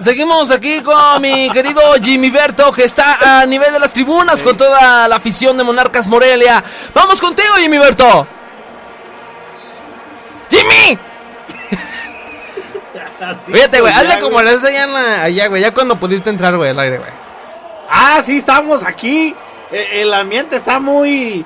Seguimos 0.00 0.50
aquí 0.50 0.80
con 0.80 1.20
mi 1.20 1.50
querido 1.50 1.80
Jimmy 2.02 2.30
Berto, 2.30 2.72
que 2.72 2.84
está 2.84 3.40
a 3.40 3.46
nivel 3.46 3.72
de 3.72 3.78
las 3.78 3.90
tribunas 3.90 4.42
con 4.42 4.56
toda 4.56 5.06
la 5.06 5.16
afición 5.16 5.58
de 5.58 5.64
Monarcas 5.64 6.08
Morelia. 6.08 6.64
Vamos 6.94 7.20
contigo, 7.20 7.54
Jimmy 7.58 7.76
Berto. 7.78 8.26
¡Jimmy! 10.60 10.98
Fíjate, 13.52 13.80
güey, 13.80 13.92
hazle 13.92 14.18
como 14.18 14.40
le 14.42 14.50
hacían 14.50 14.94
allá, 14.96 15.48
güey, 15.48 15.62
ya 15.62 15.72
cuando 15.74 15.98
pudiste 15.98 16.30
entrar, 16.30 16.56
güey, 16.56 16.70
al 16.70 16.78
aire, 16.80 16.98
güey. 16.98 17.10
Ah, 17.88 18.22
sí, 18.24 18.38
estamos 18.38 18.82
aquí. 18.82 19.34
Eh, 19.70 20.00
El 20.02 20.12
ambiente 20.14 20.56
está 20.56 20.80
muy. 20.80 21.44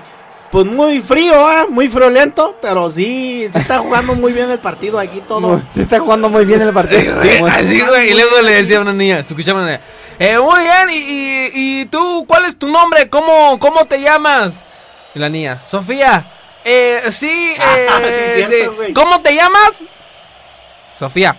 pues 0.50 0.66
muy 0.66 1.00
frío, 1.02 1.35
¿ah? 1.47 1.66
muy 1.68 1.88
friolento, 1.88 2.56
pero 2.62 2.90
sí, 2.90 3.49
sí 3.52 3.59
está 3.59 3.78
jugando 3.78 4.14
muy 4.14 4.33
bien 4.33 4.50
el 4.50 4.61
partido 4.61 4.99
aquí 4.99 5.21
todo. 5.26 5.61
Sí 5.75 5.80
está 5.83 5.99
jugando 5.99 6.28
muy 6.28 6.44
bien 6.44 6.62
el 6.62 6.73
partido. 6.73 7.23
Sí, 7.23 7.30
así, 7.50 7.80
güey. 7.80 8.11
Y 8.11 8.14
luego 8.14 8.40
le 8.42 8.52
decía 8.52 8.78
a 8.78 8.83
una 8.83 8.92
niña, 8.92 9.16
se 9.25 9.33
escuchaba 9.35 9.61
una 9.62 9.73
niña, 9.73 9.80
eh, 10.18 10.38
muy 10.38 10.62
bien, 10.62 10.90
y, 10.90 10.97
y, 10.97 11.50
y 11.80 11.85
tú, 11.87 12.25
¿cuál 12.28 12.44
es 12.44 12.56
tu 12.59 12.68
nombre? 12.68 13.09
¿Cómo, 13.11 13.59
cómo 13.59 13.85
te 13.87 14.00
llamas? 14.00 14.64
Y 15.14 15.18
la 15.18 15.28
niña, 15.28 15.62
Sofía. 15.66 16.30
Eh, 16.64 17.02
sí, 17.12 17.54
eh, 17.56 17.87
Ah, 17.90 17.99
sí, 18.02 18.44
cierto. 18.47 18.94
¿cómo 18.94 19.21
te 19.21 19.35
llamas? 19.35 19.85
Sofía. 20.99 21.37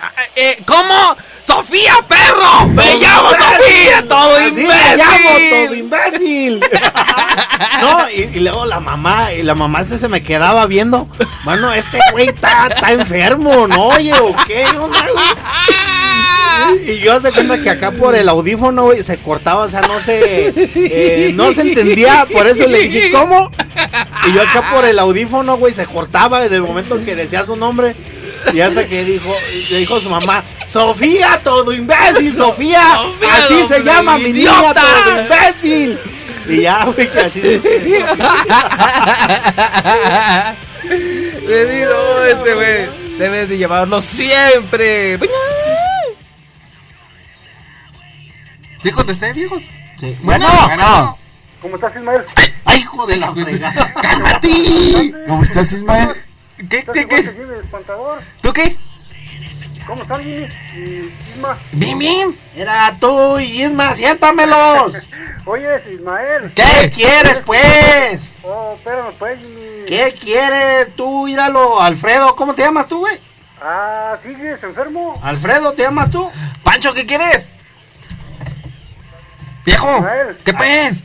Ah, 0.00 0.10
Eh, 0.34 0.58
¿Cómo? 0.66 1.16
¡Sofía, 1.42 1.94
perro! 2.08 2.66
¡Me 2.68 2.96
llamo 2.96 3.30
Sofía! 3.30 4.04
¡Todo 4.08 4.36
Así 4.36 4.50
me 4.52 4.62
imbécil! 4.62 4.96
llamo, 4.96 5.66
todo 5.66 5.74
imbécil. 5.74 6.60
no, 7.80 8.10
y, 8.10 8.20
y 8.34 8.40
luego 8.40 8.66
la 8.66 8.80
mamá, 8.80 9.32
y 9.32 9.42
la 9.42 9.54
mamá 9.54 9.84
se, 9.84 9.98
se 9.98 10.08
me 10.08 10.22
quedaba 10.22 10.66
viendo. 10.66 11.08
Bueno, 11.44 11.72
este 11.72 11.98
güey 12.12 12.28
está, 12.28 12.66
está 12.68 12.92
enfermo, 12.92 13.66
¿no? 13.68 13.88
Oye, 13.88 14.12
¿o 14.14 14.34
qué? 14.46 14.64
onda, 14.66 15.00
güey? 15.12 15.26
Y 16.86 16.98
yo 17.00 17.20
se 17.20 17.32
cuenta 17.32 17.62
que 17.62 17.70
acá 17.70 17.92
por 17.92 18.14
el 18.14 18.28
audífono, 18.28 18.84
güey, 18.84 19.02
se 19.02 19.18
cortaba, 19.18 19.62
o 19.62 19.68
sea, 19.68 19.80
no 19.82 20.00
se, 20.00 20.52
eh, 20.74 21.32
no 21.34 21.52
se 21.52 21.62
entendía, 21.62 22.26
por 22.30 22.46
eso 22.46 22.66
le 22.66 22.80
dije, 22.80 23.10
¿cómo? 23.10 23.50
Y 24.26 24.32
yo 24.34 24.42
acá 24.42 24.70
por 24.72 24.84
el 24.84 24.98
audífono, 24.98 25.56
güey, 25.56 25.72
se 25.72 25.86
cortaba 25.86 26.44
en 26.44 26.52
el 26.52 26.62
momento 26.62 26.96
en 26.96 27.04
que 27.04 27.14
decía 27.16 27.44
su 27.44 27.56
nombre. 27.56 27.94
Y 28.52 28.60
hasta 28.60 28.86
que 28.86 29.04
dijo, 29.04 29.34
le 29.70 29.78
dijo 29.78 30.00
su 30.00 30.10
mamá, 30.10 30.42
Sofía, 30.66 31.40
todo 31.42 31.72
imbécil, 31.72 32.36
Sofía, 32.36 32.96
Sofía, 32.96 33.34
así 33.36 33.68
se 33.68 33.82
llama 33.82 34.18
mi 34.18 34.32
niña, 34.32 34.50
idiota". 34.50 34.82
todo 34.82 35.20
imbécil. 35.22 35.98
Y 36.48 36.60
ya, 36.60 36.84
güey, 36.84 37.10
que 37.10 37.20
así 37.20 37.40
Le 41.46 41.66
digo, 41.66 42.24
este 42.28 42.54
güey, 42.54 42.86
debes 43.18 43.48
de 43.48 43.56
llevarlo 43.56 44.02
siempre. 44.02 45.18
¿Sí 48.84 48.90
contesté, 48.90 49.32
viejos? 49.32 49.62
Sí. 49.98 50.14
Bueno, 50.20 50.46
bueno. 50.66 51.16
¿Cómo 51.62 51.76
estás, 51.76 51.96
Ismael? 51.96 52.22
¡Ay, 52.66 52.80
hijo 52.80 53.06
de 53.06 53.16
la 53.16 53.32
fregada! 53.32 53.94
¡Cálmate! 54.02 55.14
¿Cómo 55.26 55.42
estás, 55.42 55.72
Ismael? 55.72 56.10
¿Qué, 56.68 56.80
¿Estás 56.80 56.94
qué, 56.94 57.08
qué? 57.08 57.22
¿Tú 58.42 58.52
qué? 58.52 58.76
¿Cómo 59.86 60.02
están, 60.02 60.22
Jimmy? 60.22 60.48
Y 60.74 61.14
Isma. 61.34 61.58
Bien, 61.72 61.98
bien. 61.98 62.38
Era 62.54 62.94
tú 63.00 63.38
y 63.38 63.62
Isma, 63.62 63.94
siéntamelos. 63.94 64.92
Oye, 65.46 65.94
Ismael. 65.94 66.52
¿Qué 66.54 66.90
quieres, 66.94 67.38
pues? 67.46 68.34
Oh, 68.42 68.74
espérame, 68.76 69.14
pues, 69.18 69.38
Jimmy. 69.38 69.86
¿Qué 69.86 70.14
quieres? 70.20 70.94
Tú, 70.94 71.26
íralo, 71.26 71.80
Alfredo, 71.80 72.36
¿cómo 72.36 72.52
te 72.52 72.60
llamas 72.60 72.86
tú, 72.86 72.98
güey? 72.98 73.18
Ah, 73.62 74.18
¿sigues 74.22 74.62
enfermo? 74.62 75.18
Alfredo, 75.22 75.72
¿te 75.72 75.84
llamas 75.84 76.10
tú? 76.10 76.30
Pancho, 76.62 76.92
¿qué 76.92 77.06
quieres? 77.06 77.48
Viejo. 79.64 80.06
¿qué 80.44 80.52
pues? 80.52 81.04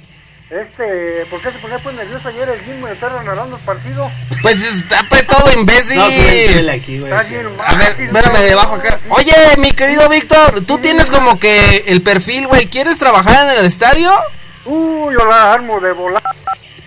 Este, 0.49 1.27
¿por 1.29 1.39
qué 1.41 1.51
se 1.51 1.59
ponía 1.59 1.77
pues 1.77 1.95
nervioso 1.95 2.27
ayer 2.27 2.49
el 2.49 2.59
Jimmy 2.61 2.87
de 2.87 2.93
estar 2.93 3.11
narrando 3.23 3.55
el 3.55 3.61
partido? 3.61 4.09
Pues 4.41 4.63
está 4.63 5.05
pues 5.07 5.27
todo 5.27 5.51
imbécil. 5.53 5.99
aquí, 6.69 6.99
güey. 6.99 7.13
Está 7.13 7.67
A 7.67 7.75
ver, 7.75 8.01
espérame 8.01 8.39
debajo 8.39 8.75
acá. 8.75 8.99
Oye, 9.09 9.35
mi 9.57 9.71
querido 9.73 10.09
Víctor, 10.09 10.61
tú 10.65 10.79
tienes 10.79 11.11
como 11.11 11.37
que 11.39 11.83
el 11.85 12.01
perfil, 12.01 12.47
güey. 12.47 12.65
¿Quieres 12.65 12.97
trabajar 12.97 13.47
en 13.47 13.59
el 13.59 13.65
estadio? 13.65 14.11
Uy, 14.65 15.13
yo 15.13 15.23
la 15.25 15.53
armo 15.53 15.79
de 15.79 15.91
volar. 15.91 16.23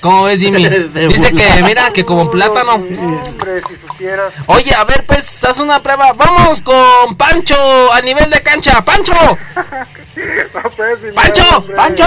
¿Cómo 0.01 0.25
ves, 0.25 0.41
Jimmy? 0.41 0.67
Dice 0.69 1.33
que, 1.33 1.63
mira, 1.63 1.93
que 1.93 2.05
como 2.05 2.29
plátano. 2.33 2.75
Hombre, 2.75 3.63
si 3.69 3.77
supieras. 3.87 4.33
Oye, 4.47 4.75
a 4.75 4.83
ver, 4.83 5.05
pues, 5.07 5.45
haz 5.45 5.61
una 5.61 5.81
prueba. 5.81 6.13
Vamos 6.15 6.61
con 6.63 7.17
Pancho 7.17 7.93
a 7.93 8.01
nivel 8.01 8.29
de 8.29 8.43
cancha. 8.43 8.85
¡Pancho! 8.85 9.15
No, 10.55 10.71
pues, 10.77 10.99
¡Pancho! 11.15 11.67
¡Pancho! 11.75 12.05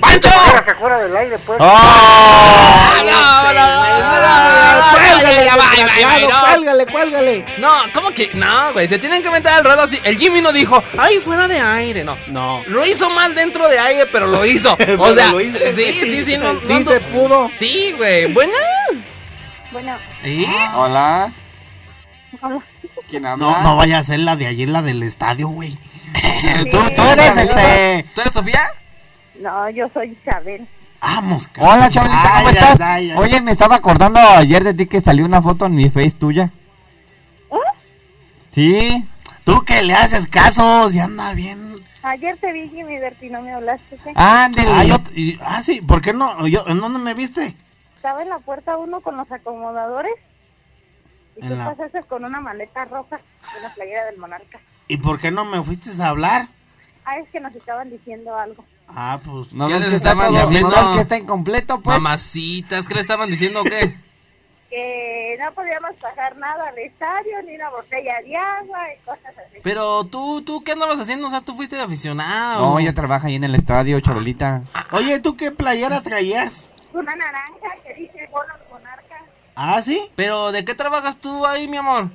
¡Pancho! 0.00 0.28
Fuera 0.80 0.98
del 0.98 1.16
aire, 1.16 1.38
pues. 1.38 1.58
¡Oh! 1.60 2.92
No, 2.96 3.02
no, 3.04 3.52
no, 3.52 3.52
no, 3.52 4.92
Cuélgale, 4.92 6.26
no. 6.26 6.40
cuélgale, 6.40 6.86
cuélgale. 6.86 7.46
No, 7.58 7.72
¿cómo 7.94 8.10
que? 8.10 8.30
No, 8.34 8.72
güey, 8.72 8.88
se 8.88 8.98
tienen 8.98 9.22
que 9.22 9.30
meter 9.30 9.52
al 9.52 9.64
ruedo 9.64 9.82
así. 9.82 9.98
El 10.02 10.18
Jimmy 10.18 10.40
no 10.40 10.52
dijo, 10.52 10.82
ay, 10.98 11.18
fuera 11.18 11.46
de 11.46 11.60
aire, 11.60 12.04
no. 12.04 12.16
No. 12.28 12.62
Lo 12.66 12.84
hizo 12.84 13.08
mal 13.10 13.34
dentro 13.34 13.68
de 13.68 13.78
aire, 13.78 14.06
pero 14.06 14.26
lo 14.26 14.44
hizo. 14.44 14.76
O 14.98 15.12
sea, 15.14 15.30
lo 15.30 15.40
hice, 15.40 15.74
sí, 15.74 15.92
sí, 16.02 16.24
sí, 16.24 16.38
no, 16.38 16.52
sí 16.60 16.80
no- 16.84 16.90
se 16.90 17.00
pudo. 17.00 17.48
Sí, 17.52 17.94
güey, 17.96 18.32
buena. 18.32 18.58
Bueno, 19.70 19.96
¿Eh? 20.24 20.46
Hola. 20.74 21.32
hola. 22.40 22.60
¿Quién 23.08 23.24
habla? 23.26 23.44
No, 23.46 23.62
no 23.62 23.76
vaya 23.76 23.98
a 23.98 24.04
ser 24.04 24.20
la 24.20 24.34
de 24.36 24.46
ayer, 24.46 24.68
la 24.68 24.82
del 24.82 25.02
estadio, 25.02 25.48
güey. 25.48 25.76
Tú, 26.70 26.78
tú 26.96 27.02
eres 27.02 27.36
este. 27.36 28.06
¿Tú 28.14 28.20
eres 28.20 28.32
Sofía? 28.32 28.60
No, 29.40 29.68
yo 29.70 29.88
soy 29.92 30.16
Isabel. 30.22 30.66
Vamos, 31.00 31.48
Hola, 31.58 31.88
Chabelita, 31.90 32.22
¿cómo 32.36 32.48
Ay, 32.48 32.54
estás? 32.54 32.80
ay, 32.80 33.10
ay. 33.10 33.16
Oye, 33.18 33.40
me 33.40 33.52
estaba 33.52 33.76
acordando 33.76 34.18
ayer 34.18 34.64
de 34.64 34.74
ti 34.74 34.86
que 34.86 35.00
salió 35.00 35.24
una 35.24 35.40
foto 35.42 35.66
en 35.66 35.74
mi 35.74 35.88
face 35.90 36.12
tuya. 36.18 36.50
Sí. 38.50 39.06
Tú 39.44 39.60
que 39.64 39.82
le 39.82 39.94
haces 39.94 40.26
caso, 40.28 40.88
si 40.90 40.98
anda 40.98 41.32
bien. 41.34 41.76
Ayer 42.02 42.36
te 42.38 42.52
vi, 42.52 42.68
Jimmy 42.68 42.98
Berti, 42.98 43.28
no 43.30 43.42
me 43.42 43.52
hablaste. 43.52 43.98
Ándele. 44.14 44.70
Ah, 44.72 44.84
yo, 44.84 44.96
y- 45.14 45.38
ah, 45.42 45.62
sí, 45.62 45.80
¿por 45.80 46.00
qué 46.00 46.12
no? 46.12 46.46
Yo, 46.48 46.64
¿En 46.66 46.80
dónde 46.80 46.98
me 46.98 47.14
viste? 47.14 47.54
Estaba 47.96 48.22
en 48.22 48.28
la 48.30 48.38
puerta 48.38 48.76
uno 48.78 49.00
con 49.00 49.16
los 49.16 49.30
acomodadores. 49.30 50.12
Y 51.36 51.42
En 51.42 51.48
tú 51.50 51.56
la- 51.56 51.66
pasaste 51.66 52.02
con 52.04 52.24
una 52.24 52.40
maleta 52.40 52.84
roja 52.86 53.16
de 53.54 53.60
la 53.62 53.68
playera 53.74 54.06
del 54.06 54.16
monarca. 54.18 54.58
¿Y 54.88 54.96
por 54.98 55.18
qué 55.20 55.30
no 55.30 55.44
me 55.44 55.62
fuiste 55.62 55.90
a 56.02 56.08
hablar? 56.08 56.46
Ah, 57.04 57.18
es 57.18 57.28
que 57.30 57.40
nos 57.40 57.54
estaban 57.54 57.90
diciendo 57.90 58.36
algo. 58.36 58.64
Ah, 58.88 59.20
pues. 59.24 59.52
No 59.52 59.66
¿Qué 59.66 59.74
les 59.74 59.88
que 59.88 59.96
está 59.96 60.10
estaban 60.10 60.32
todo- 60.32 60.46
diciendo? 60.48 60.70
no 60.76 60.94
que 60.94 61.00
está 61.00 61.16
incompleto, 61.16 61.80
pues. 61.80 61.96
Mamacitas, 61.98 62.86
¿qué 62.88 62.94
le 62.94 63.00
estaban 63.00 63.30
diciendo 63.30 63.60
o 63.60 63.64
qué? 63.64 63.96
Que 64.68 65.36
no 65.38 65.52
podíamos 65.52 65.92
pasar 66.02 66.36
nada 66.38 66.68
al 66.68 66.78
estadio, 66.78 67.40
ni 67.46 67.54
una 67.54 67.70
botella 67.70 68.14
de 68.22 68.36
agua 68.36 68.78
y 68.92 69.04
cosas 69.04 69.32
así. 69.38 69.58
Pero 69.62 70.04
tú, 70.04 70.42
tú, 70.42 70.62
¿qué 70.64 70.72
andabas 70.72 70.98
haciendo? 70.98 71.28
O 71.28 71.30
sea, 71.30 71.40
tú 71.40 71.54
fuiste 71.54 71.76
de 71.76 71.82
aficionado. 71.82 72.62
No, 72.72 72.78
ella 72.80 72.92
trabaja 72.92 73.28
ahí 73.28 73.36
en 73.36 73.44
el 73.44 73.54
estadio, 73.54 73.98
Chabelita. 74.00 74.62
Oye, 74.90 75.20
¿tú 75.20 75.36
qué 75.36 75.52
playera 75.52 76.02
traías? 76.02 76.72
Una 76.92 77.14
naranja 77.14 77.68
que 77.86 77.94
dice 77.94 78.28
bono 78.32 78.52
monarca, 78.70 79.14
Ah, 79.54 79.80
sí. 79.82 80.10
Pero, 80.16 80.50
¿de 80.50 80.64
qué 80.64 80.74
trabajas 80.74 81.16
tú 81.18 81.46
ahí, 81.46 81.68
mi 81.68 81.76
amor? 81.76 82.10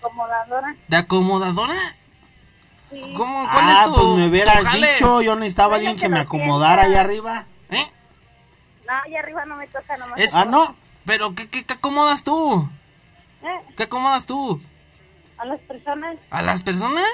Como 0.00 0.24
acomodadora. 0.24 0.76
¿De 0.88 0.96
acomodadora? 0.96 1.96
Sí. 2.90 3.00
¿Cómo? 3.16 3.42
¿Cuál 3.42 3.64
Ah, 3.68 3.82
es 3.84 3.88
tu, 3.88 3.94
pues 3.94 4.06
me 4.18 4.26
hubieras 4.26 4.64
jale? 4.64 4.92
dicho, 4.94 5.22
yo 5.22 5.36
necesitaba 5.36 5.76
alguien 5.76 5.96
que 5.96 6.08
me 6.08 6.20
acomodara 6.20 6.82
allá 6.82 7.00
arriba. 7.00 7.46
¿Eh? 7.70 7.86
No, 8.86 8.92
allá 9.04 9.20
arriba 9.20 9.44
no 9.46 9.56
me 9.56 9.66
toca 9.68 9.96
nomás. 9.96 10.18
Es- 10.18 10.34
Ah, 10.34 10.44
no. 10.44 10.74
¿Pero 11.06 11.34
qué, 11.34 11.48
qué, 11.48 11.64
qué 11.64 11.74
acomodas 11.74 12.24
tú? 12.24 12.68
Eh, 13.42 13.74
¿Qué 13.76 13.84
acomodas 13.84 14.26
tú? 14.26 14.60
a 15.38 15.44
las 15.46 15.60
personas, 15.60 16.16
¿A 16.30 16.42
las 16.42 16.62
personas? 16.62 17.06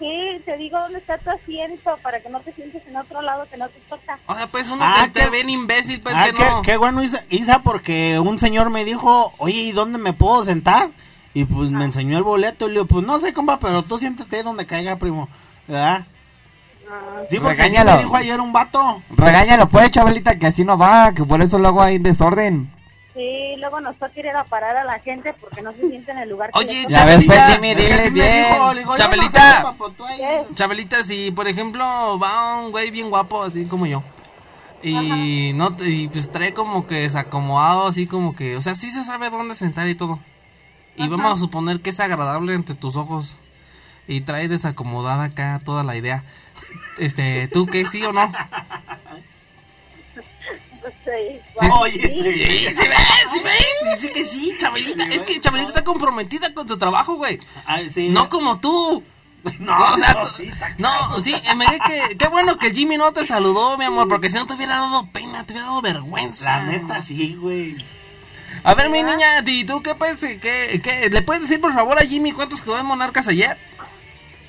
sí, 0.00 0.42
te 0.44 0.56
digo 0.56 0.76
dónde 0.80 0.98
está 0.98 1.18
tu 1.18 1.30
asiento 1.30 1.96
para 2.02 2.20
que 2.20 2.28
no 2.28 2.40
te 2.40 2.52
sientes 2.54 2.84
en 2.84 2.96
otro 2.96 3.22
lado 3.22 3.46
que 3.48 3.56
no 3.56 3.68
te 3.68 3.78
toca. 3.88 4.18
O 4.26 4.34
sea, 4.34 4.48
pues 4.48 4.68
uno 4.70 4.82
Ah, 4.84 5.02
que 5.04 5.10
te 5.20 5.30
ven 5.30 5.48
imbécil, 5.48 6.00
pues 6.00 6.16
ah, 6.18 6.24
que 6.24 6.32
qué, 6.34 6.44
no. 6.44 6.62
qué 6.62 6.76
bueno, 6.78 7.00
Isa, 7.02 7.22
Isa, 7.30 7.62
porque 7.62 8.18
un 8.18 8.40
señor 8.40 8.70
me 8.70 8.84
dijo, 8.84 9.32
oye, 9.38 9.60
¿y 9.60 9.70
dónde 9.72 9.98
me 9.98 10.12
puedo 10.12 10.44
sentar? 10.44 10.88
Y 11.34 11.44
pues 11.44 11.70
me 11.70 11.84
enseñó 11.84 12.16
el 12.18 12.24
boleto 12.24 12.64
y 12.66 12.68
le 12.68 12.74
digo, 12.74 12.86
pues 12.86 13.06
no 13.06 13.18
sé, 13.20 13.32
compa, 13.32 13.58
pero 13.60 13.82
tú 13.82 13.98
siéntate 13.98 14.36
ahí 14.36 14.42
donde 14.42 14.66
caiga, 14.66 14.96
primo. 14.96 15.28
¿Verdad? 15.68 16.04
Ah, 16.90 17.22
Sí, 17.30 17.38
porque 17.38 17.56
sí 17.62 17.62
Regáñalo. 17.70 17.92
me 17.92 18.02
dijo 18.02 18.16
ayer 18.16 18.40
un 18.40 18.52
vato. 18.52 19.02
Regáñalo, 19.10 19.68
pues, 19.68 19.90
Chabelita, 19.92 20.36
que 20.38 20.48
así 20.48 20.64
no 20.64 20.76
va, 20.76 21.12
que 21.14 21.24
por 21.24 21.40
eso 21.40 21.58
luego 21.58 21.80
hay 21.82 21.98
desorden. 21.98 22.68
sí, 23.14 23.54
luego 23.58 23.80
nos 23.80 23.94
toca 23.96 24.12
ir 24.18 24.28
a 24.30 24.42
parar 24.44 24.76
a 24.76 24.84
la 24.84 24.98
gente 25.00 25.34
porque 25.40 25.62
no 25.62 25.72
se 25.72 25.88
siente 25.88 26.10
en 26.10 26.18
el 26.18 26.30
lugar 26.30 26.50
que 26.50 26.58
Oye, 26.58 26.82
pues, 26.84 26.96
Chabelita, 26.96 27.46
Jimmy, 27.52 27.70
Es 27.70 27.76
que 27.76 27.82
diles 27.82 28.00
sí 28.02 28.10
me 28.10 28.10
bien. 28.10 28.84
no 28.86 28.96
Chabelita. 28.96 29.74
Chabelita, 30.54 31.04
si 31.04 31.30
por 31.30 31.46
ejemplo 31.46 32.18
va 32.18 32.56
un 32.58 32.70
güey 32.72 32.90
bien 32.90 33.10
guapo, 33.10 33.42
así 33.42 33.66
como 33.66 33.86
yo, 33.86 34.02
y 34.82 35.52
no 35.54 35.76
te- 35.76 35.88
y 35.90 36.08
pues 36.08 36.32
trae 36.32 36.54
como 36.54 36.86
que 36.86 36.96
desacomodado, 37.02 37.86
así 37.86 38.06
como 38.06 38.34
que, 38.34 38.56
o 38.56 38.62
sea, 38.62 38.74
sí 38.74 38.90
se 38.90 39.04
sabe 39.04 39.28
dónde 39.30 39.54
sentar 39.54 39.86
y 39.88 39.94
todo. 39.94 40.18
Y 40.96 41.08
vamos 41.08 41.32
a 41.34 41.36
suponer 41.38 41.80
que 41.80 41.90
es 41.90 42.00
agradable 42.00 42.54
ante 42.54 42.74
tus 42.74 42.96
ojos. 42.96 43.38
Y 44.08 44.22
trae 44.22 44.48
desacomodada 44.48 45.24
acá 45.24 45.60
toda 45.64 45.82
la 45.84 45.96
idea. 45.96 46.24
Este, 46.98 47.48
¿tú 47.48 47.66
qué 47.66 47.86
sí 47.86 48.02
o 48.04 48.12
no? 48.12 48.32
Sí, 51.04 51.40
Sí. 51.60 51.66
Oye, 51.80 51.92
Sí, 52.02 52.08
sí. 52.08 52.74
sí 52.74 52.88
ves, 52.88 53.08
sí 53.32 53.40
ves, 53.44 53.66
sí, 53.82 54.06
sí 54.06 54.12
que 54.12 54.24
sí, 54.24 54.54
Chabelita. 54.58 55.04
Es 55.08 55.22
que 55.22 55.38
Chabelita 55.40 55.68
está 55.70 55.84
comprometida 55.84 56.54
con 56.54 56.66
su 56.68 56.78
trabajo, 56.78 57.14
güey. 57.16 57.38
Sí. 57.90 58.08
No 58.08 58.28
como 58.28 58.60
tú. 58.60 59.02
No, 59.58 59.94
o 59.94 59.96
sea, 59.96 60.22
tú- 60.22 60.42
no, 60.76 61.18
sí, 61.20 61.34
me 61.56 61.64
que 61.86 62.14
qué 62.18 62.28
bueno 62.28 62.58
que 62.58 62.72
Jimmy 62.74 62.98
no 62.98 63.10
te 63.12 63.24
saludó, 63.24 63.78
mi 63.78 63.86
amor, 63.86 64.06
porque 64.06 64.28
si 64.28 64.34
no 64.36 64.46
te 64.46 64.52
hubiera 64.52 64.76
dado 64.76 65.06
pena, 65.12 65.44
te 65.44 65.54
hubiera 65.54 65.68
dado 65.68 65.80
vergüenza. 65.80 66.44
La 66.58 66.64
neta, 66.64 67.00
sí, 67.00 67.36
güey. 67.40 67.82
A 68.62 68.74
ver, 68.74 68.90
mi 68.90 69.02
niña, 69.02 69.42
¿y 69.44 69.64
tú 69.64 69.82
qué 69.82 69.94
puedes, 69.94 70.20
qué, 70.20 70.80
qué- 70.82 71.08
le 71.10 71.22
puedes 71.22 71.42
decir 71.42 71.60
por 71.60 71.72
favor 71.72 71.98
a 71.98 72.02
Jimmy 72.06 72.32
cuántos 72.32 72.60
quedó 72.62 72.78
en 72.78 72.86
Monarcas 72.86 73.26
ayer? 73.28 73.56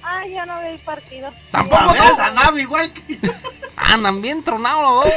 Ay, 0.03 0.33
yo 0.33 0.45
no 0.45 0.59
vi 0.61 0.67
el 0.67 0.79
partido. 0.79 1.31
Tampoco 1.51 1.93
tú. 1.93 2.21
andaba 2.21 2.59
igual 2.59 2.91
que 2.91 3.17
yo. 3.21 3.31
Andan 3.77 4.21
bien 4.21 4.43
tronados 4.43 4.83
los 4.83 5.05
dos. 5.05 5.13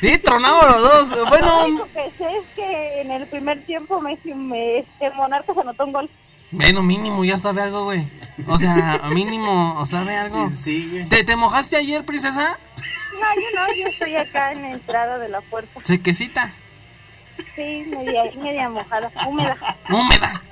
Sí, 0.00 0.18
tronados 0.18 0.64
los 0.64 0.82
dos. 0.82 1.18
Lo 1.18 1.26
Bueno, 1.26 1.64
único 1.66 1.84
que 1.92 2.10
sé 2.16 2.36
es 2.38 2.44
que 2.54 3.00
en 3.02 3.10
el 3.10 3.26
primer 3.26 3.64
tiempo 3.66 4.00
me, 4.00 4.18
me 4.34 4.78
el 4.78 5.14
Monarcas 5.14 5.56
anotó 5.58 5.84
un 5.84 5.92
gol. 5.92 6.10
bueno, 6.52 6.82
mínimo 6.82 7.24
ya 7.24 7.36
sabe 7.38 7.62
algo, 7.62 7.84
güey. 7.84 8.06
O 8.46 8.58
sea, 8.58 9.00
mínimo, 9.10 9.78
o 9.80 9.86
sabe 9.86 10.16
algo. 10.16 10.50
Sí, 10.56 10.88
güey. 10.90 11.08
¿Te, 11.08 11.24
¿Te 11.24 11.36
mojaste 11.36 11.76
ayer, 11.76 12.04
princesa? 12.04 12.58
No, 13.12 13.26
yo 13.34 13.60
no, 13.60 13.74
yo 13.74 13.86
estoy 13.88 14.16
acá 14.16 14.52
en 14.52 14.62
la 14.62 14.70
entrada 14.72 15.18
de 15.18 15.28
la 15.28 15.40
puerta. 15.42 15.80
Sequecita, 15.82 16.52
Sí, 17.54 17.84
media, 17.88 18.24
media 18.36 18.68
mojada, 18.68 19.10
húmeda. 19.26 19.56
húmeda. 19.90 20.42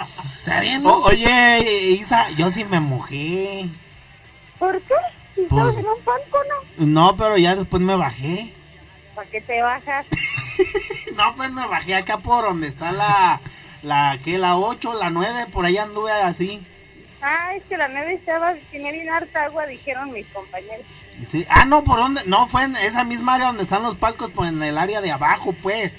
¿Está 0.00 0.60
bien? 0.60 0.84
O- 0.86 1.02
oye, 1.04 1.60
Isa, 2.00 2.30
yo 2.30 2.50
sí 2.50 2.64
me 2.64 2.80
mojé. 2.80 3.66
¿Por 4.58 4.80
qué? 4.82 4.94
Si 5.34 5.42
Pues- 5.42 5.74
estabas 5.76 5.76
en 5.78 5.86
un 5.86 6.04
banco, 6.04 6.38
¿no? 6.78 6.86
No, 6.86 7.16
pero 7.16 7.36
ya 7.36 7.54
después 7.56 7.82
me 7.82 7.96
bajé. 7.96 8.52
¿Para 9.14 9.28
qué 9.30 9.40
te 9.40 9.62
bajas? 9.62 10.06
No, 11.16 11.34
pues 11.36 11.50
me 11.52 11.66
bajé 11.66 11.94
acá 11.94 12.18
por 12.18 12.44
donde 12.44 12.66
está 12.68 12.90
la, 12.92 13.40
la, 13.82 14.18
que 14.24 14.38
la 14.38 14.56
8, 14.56 14.94
la 14.94 15.08
9, 15.10 15.46
por 15.52 15.64
ahí 15.64 15.76
anduve 15.78 16.10
así. 16.12 16.60
Ah, 17.22 17.54
es 17.56 17.62
que 17.64 17.76
la 17.76 17.86
neve 17.88 18.14
estaba, 18.14 18.54
tenía 18.72 18.90
bien 18.92 19.08
harta 19.08 19.44
agua, 19.44 19.66
dijeron 19.66 20.12
mis 20.12 20.26
compañeros. 20.28 20.84
Sí. 21.28 21.46
Ah, 21.48 21.64
no, 21.64 21.84
por 21.84 21.98
dónde, 21.98 22.22
no, 22.26 22.48
fue 22.48 22.64
en 22.64 22.74
esa 22.76 23.04
misma 23.04 23.34
área 23.34 23.48
donde 23.48 23.62
están 23.62 23.82
los 23.82 23.96
palcos, 23.96 24.30
pues 24.34 24.50
en 24.50 24.62
el 24.62 24.78
área 24.78 25.00
de 25.00 25.10
abajo, 25.10 25.54
pues. 25.62 25.96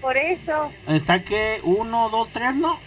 Por 0.00 0.16
eso, 0.16 0.70
Está 0.86 1.22
que 1.22 1.60
uno, 1.64 2.08
dos, 2.10 2.28
tres, 2.32 2.54
¿no? 2.54 2.78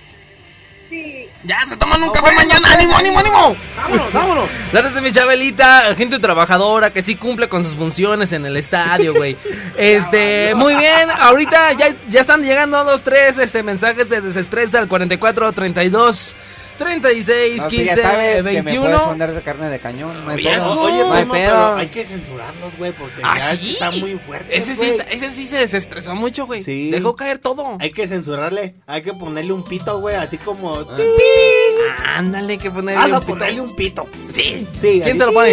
sí. 0.91 1.30
Ya, 1.44 1.65
se 1.67 1.78
toman 1.78 2.04
un 2.04 2.12
café 2.12 2.36
mañana. 2.36 2.74
¡Ánimo, 2.74 2.96
ánimo, 2.96 3.20
ánimo! 3.20 3.56
Vámonos, 3.76 4.13
vámonos. 4.13 5.02
Mi 5.02 5.12
Chabelita, 5.12 5.96
gente 5.96 6.20
trabajadora 6.20 6.91
que 6.91 7.02
sí 7.02 7.15
cumple 7.15 7.50
con 7.50 7.63
sus 7.63 7.76
funciones 7.76 8.34
en 8.34 8.46
el 8.46 8.58
estadio, 8.58 9.13
güey. 9.15 9.38
Este, 9.78 10.54
muy 10.54 10.76
bien, 10.76 11.10
ahorita 11.10 11.72
ya, 11.74 11.96
ya 12.08 12.20
están 12.20 12.44
llegando 12.44 12.84
dos, 12.84 13.02
tres 13.02 13.38
este, 13.38 13.63
mensajes 13.63 14.10
de 14.10 14.22
desestrés 14.22 14.76
al 14.76 14.88
44 14.88 15.54
32 15.54 16.36
36 16.78 17.58
No, 17.62 17.68
tú 17.68 17.76
ya 17.76 17.84
15 17.84 18.02
sabes 18.02 18.18
que 18.20 18.28
me 18.28 18.44
puedes 18.44 18.66
21. 18.66 19.06
poner 19.06 19.32
de 19.34 19.42
carne 19.42 19.70
de 19.70 19.80
cañón. 19.80 20.26
No 20.26 20.32
hay 20.32 20.38
Viejo. 20.38 20.56
pedo. 20.64 20.82
Oye, 20.82 20.98
no 21.00 21.14
hay 21.14 21.26
pedo. 21.26 21.32
pero 21.34 21.76
hay 21.76 21.88
que 21.88 22.06
censurarlos, 22.06 22.78
güey, 22.78 22.92
porque 22.92 23.22
¿Ah, 23.24 23.38
ya 23.38 23.56
sí? 23.58 23.72
está 23.74 23.92
muy 23.92 24.16
fuerte. 24.18 24.58
Ese 24.58 24.76
sí, 24.76 24.86
está- 24.90 25.04
ese 25.04 25.30
sí 25.32 25.48
se 25.48 25.58
desestresó 25.58 26.16
mucho, 26.16 26.46
güey. 26.48 26.62
Sí. 26.64 26.90
Dejó 26.92 27.16
caer 27.16 27.38
todo. 27.40 27.78
Hay 27.80 27.92
que 27.92 28.08
censurarle, 28.08 28.76
hay 28.88 29.02
que 29.02 29.14
ponerle 29.14 29.54
un 29.54 29.64
pito, 29.64 30.00
güey, 30.00 30.16
así 30.16 30.38
como... 30.38 30.74
Ah, 30.76 32.18
Ándale, 32.18 32.58
que 32.58 32.72
ponerle 32.72 33.06
un 33.14 33.20
pito. 33.20 33.28
ponerle 33.28 33.62
un 33.62 33.76
pito. 33.76 34.08
Sí. 34.34 34.68
Sí, 34.82 35.02
¿Quién 35.04 35.18
se 35.18 35.26
lo 35.26 35.34
pone? 35.34 35.52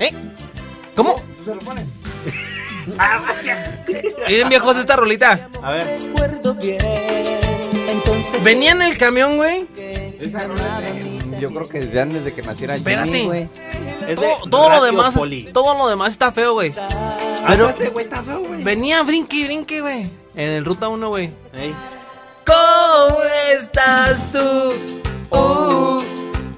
¿Eh? 0.00 0.12
¿Cómo? 0.94 1.14
¿Tú 1.14 1.44
se 1.50 1.54
lo 1.54 1.60
pones? 1.60 1.84
Miren, 4.28 4.48
viejos, 4.48 4.76
esta 4.76 4.96
rolita. 4.96 5.48
A 5.62 5.70
ver. 5.70 5.96
Venía 8.42 8.72
en 8.72 8.82
el 8.82 8.98
camión, 8.98 9.36
güey. 9.36 9.66
Esa 10.20 10.46
Yo 11.40 11.48
creo 11.50 11.68
que 11.68 11.80
desde 11.80 12.00
antes 12.00 12.24
de 12.24 12.32
que 12.34 12.42
naciera 12.42 12.74
Espérate. 12.76 13.08
Jimmy, 13.10 13.24
güey. 13.26 13.48
Es 14.08 14.16
Todo, 14.16 14.44
de 14.44 14.50
todo 14.50 14.68
lo 14.68 14.82
demás, 14.84 15.14
Poli. 15.14 15.44
todo 15.52 15.76
lo 15.76 15.88
demás 15.88 16.12
está 16.12 16.32
feo, 16.32 16.54
güey. 16.54 16.72
Pero 17.46 17.68
este 17.68 17.88
güey 17.88 18.04
está 18.04 18.22
feo, 18.22 18.40
güey. 18.40 18.62
venía 18.62 19.02
brinque 19.02 19.36
y 19.36 19.44
brinque, 19.44 19.80
güey. 19.80 20.10
En 20.34 20.50
el 20.50 20.64
ruta 20.64 20.88
1, 20.88 21.08
güey. 21.08 21.30
Ey. 21.52 21.74
¿Cómo 22.46 23.18
estás 23.56 24.32
tú? 24.32 24.72
Uh, 25.36 26.02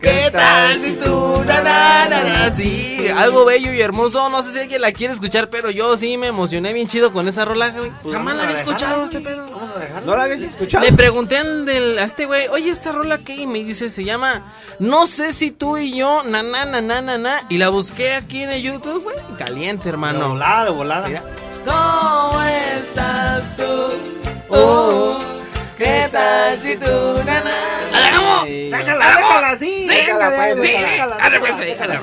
¿Qué 0.04 0.30
tal 0.30 0.80
si 0.80 0.92
tú? 0.92 1.42
Na, 1.46 1.60
na, 1.62 2.08
na, 2.08 2.22
na? 2.24 2.54
Sí, 2.54 3.08
algo 3.16 3.44
bello 3.44 3.72
y 3.72 3.80
hermoso. 3.80 4.28
No 4.30 4.42
sé 4.42 4.52
si 4.52 4.60
alguien 4.60 4.80
la 4.82 4.92
quiere 4.92 5.12
escuchar, 5.14 5.48
pero 5.50 5.70
yo 5.70 5.96
sí 5.96 6.16
me 6.18 6.26
emocioné 6.28 6.72
bien 6.72 6.86
chido 6.88 7.12
con 7.12 7.26
esa 7.28 7.44
rola, 7.44 7.70
güey. 7.70 7.90
Pues 8.02 8.14
Jamás 8.14 8.36
la 8.36 8.42
había 8.44 8.56
escuchado 8.56 9.04
este 9.04 9.20
pedo. 9.20 9.46
Vamos 9.50 9.70
a 9.74 9.78
dejarlo. 9.78 10.06
¿No 10.06 10.16
la 10.16 10.24
habías 10.24 10.42
escuchado? 10.42 10.84
Le 10.84 10.92
pregunté 10.92 11.42
del, 11.42 11.98
a 11.98 12.04
este 12.04 12.26
güey, 12.26 12.48
oye, 12.48 12.70
esta 12.70 12.92
rola 12.92 13.18
qué? 13.18 13.34
Y 13.34 13.46
me 13.46 13.64
dice, 13.64 13.90
se 13.90 14.04
llama 14.04 14.42
No 14.78 15.06
sé 15.06 15.32
si 15.32 15.50
tú 15.50 15.76
y 15.78 15.96
yo, 15.96 16.22
na 16.22 16.42
na 16.42 16.64
na 16.64 16.80
na 16.80 17.00
na 17.00 17.18
na. 17.18 17.40
Y 17.48 17.58
la 17.58 17.68
busqué 17.70 18.14
aquí 18.14 18.42
en 18.42 18.50
el 18.50 18.62
YouTube, 18.62 19.02
güey. 19.02 19.16
Caliente, 19.38 19.84
De 19.84 19.90
hermano. 19.90 20.28
volada, 20.30 20.64
de 20.66 20.70
volada. 20.70 21.06
Mira. 21.08 21.22
¿Cómo 21.64 22.42
estás 22.42 23.56
tú? 23.56 23.64
Oh, 24.50 25.18
¿Qué 25.78 26.08
tal 26.12 26.58
si 26.60 26.76
tú, 26.76 27.24
na 27.24 27.40
na? 27.40 27.56
¡La 28.70 28.78
hagamos! 28.78 29.02
Ay, 29.02 29.06
Déjala, 29.06 29.06
déjala 29.06 29.50
así. 29.50 29.66
Sí, 29.66 29.86
déjala, 29.88 30.36
pues, 30.36 30.54
Sí, 30.66 30.72
déjala, 30.72 31.16
arre, 31.16 31.40
pues, 31.40 31.58
déjala. 31.58 32.00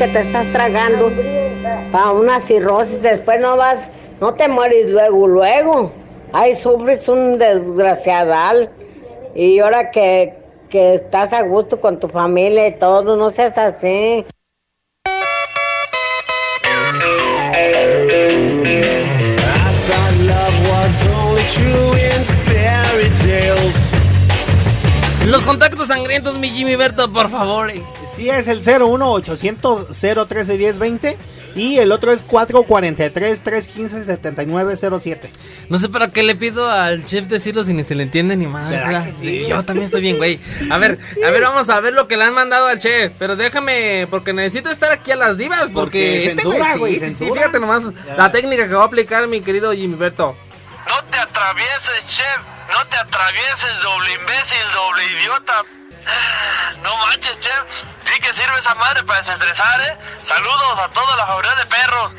que 0.00 0.08
te 0.08 0.20
estás 0.20 0.50
tragando 0.50 1.12
para 1.92 2.12
una 2.12 2.40
cirrosis. 2.40 3.02
Después 3.02 3.38
no 3.38 3.58
vas, 3.58 3.90
no 4.18 4.32
te 4.32 4.48
mueres 4.48 4.90
luego, 4.90 5.28
luego. 5.28 5.92
Ay, 6.32 6.54
sufres 6.54 7.06
un 7.06 7.36
desgraciadal. 7.36 8.70
Y 9.34 9.58
ahora 9.58 9.90
que, 9.90 10.38
que 10.70 10.94
estás 10.94 11.34
a 11.34 11.42
gusto 11.42 11.82
con 11.82 12.00
tu 12.00 12.08
familia 12.08 12.68
y 12.68 12.78
todo, 12.78 13.14
no 13.14 13.28
seas 13.28 13.58
así. 13.58 14.24
Los 25.30 25.44
contactos 25.44 25.86
sangrientos, 25.86 26.38
mi 26.38 26.50
Jimmy 26.50 26.74
Berto, 26.74 27.12
por 27.12 27.30
favor. 27.30 27.70
Sí, 28.12 28.28
es 28.28 28.48
el 28.48 28.62
01800 28.62 29.86
013 29.96 30.58
1020 30.58 31.16
y 31.54 31.78
el 31.78 31.92
otro 31.92 32.12
es 32.12 32.22
443 32.22 33.40
315 33.40 34.04
7907. 34.06 35.30
No 35.68 35.78
sé 35.78 35.88
para 35.88 36.08
qué 36.08 36.24
le 36.24 36.34
pido 36.34 36.68
al 36.68 37.04
chef 37.04 37.26
decirlo 37.26 37.62
si 37.62 37.72
ni 37.72 37.84
se 37.84 37.94
le 37.94 38.02
entiende 38.02 38.36
ni 38.36 38.48
más. 38.48 38.74
Yo 39.22 39.64
también 39.64 39.84
estoy 39.84 40.00
bien, 40.00 40.16
güey. 40.16 40.40
A 40.68 40.78
ver, 40.78 40.98
a 41.24 41.30
ver, 41.30 41.42
vamos 41.42 41.68
a 41.68 41.78
ver 41.78 41.92
lo 41.92 42.08
que 42.08 42.16
le 42.16 42.24
han 42.24 42.34
mandado 42.34 42.66
al 42.66 42.80
chef. 42.80 43.12
Pero 43.16 43.36
déjame, 43.36 44.08
porque 44.10 44.32
necesito 44.32 44.68
estar 44.68 44.90
aquí 44.90 45.12
a 45.12 45.16
las 45.16 45.38
divas. 45.38 45.70
Porque, 45.70 45.74
Porque 45.74 46.24
este 46.24 46.42
censura, 46.42 46.76
güey, 46.76 46.98
sí, 46.98 47.14
sí, 47.16 47.30
fíjate 47.32 47.60
nomás 47.60 47.84
la 48.16 48.32
técnica 48.32 48.66
que 48.66 48.74
va 48.74 48.82
a 48.82 48.86
aplicar 48.86 49.28
mi 49.28 49.42
querido 49.42 49.72
Jimmy 49.72 49.94
Berto. 49.94 50.34
No 50.88 51.04
te 51.08 51.18
atravieses, 51.18 52.04
chef. 52.08 52.59
No 52.72 52.86
te 52.86 52.96
atravieses, 52.96 53.82
doble 53.82 54.12
imbécil, 54.12 54.72
doble 54.72 55.04
idiota. 55.04 55.62
No 56.82 56.96
manches, 56.98 57.38
chef. 57.38 57.62
Sí 58.02 58.18
que 58.20 58.32
sirve 58.32 58.58
esa 58.58 58.74
madre 58.74 59.02
para 59.04 59.18
desestresar, 59.18 59.80
¿eh? 59.82 59.98
Saludos 60.22 60.80
a 60.80 60.88
toda 60.88 61.16
la 61.16 61.26
familia 61.26 61.54
de 61.56 61.66
perros. 61.66 62.16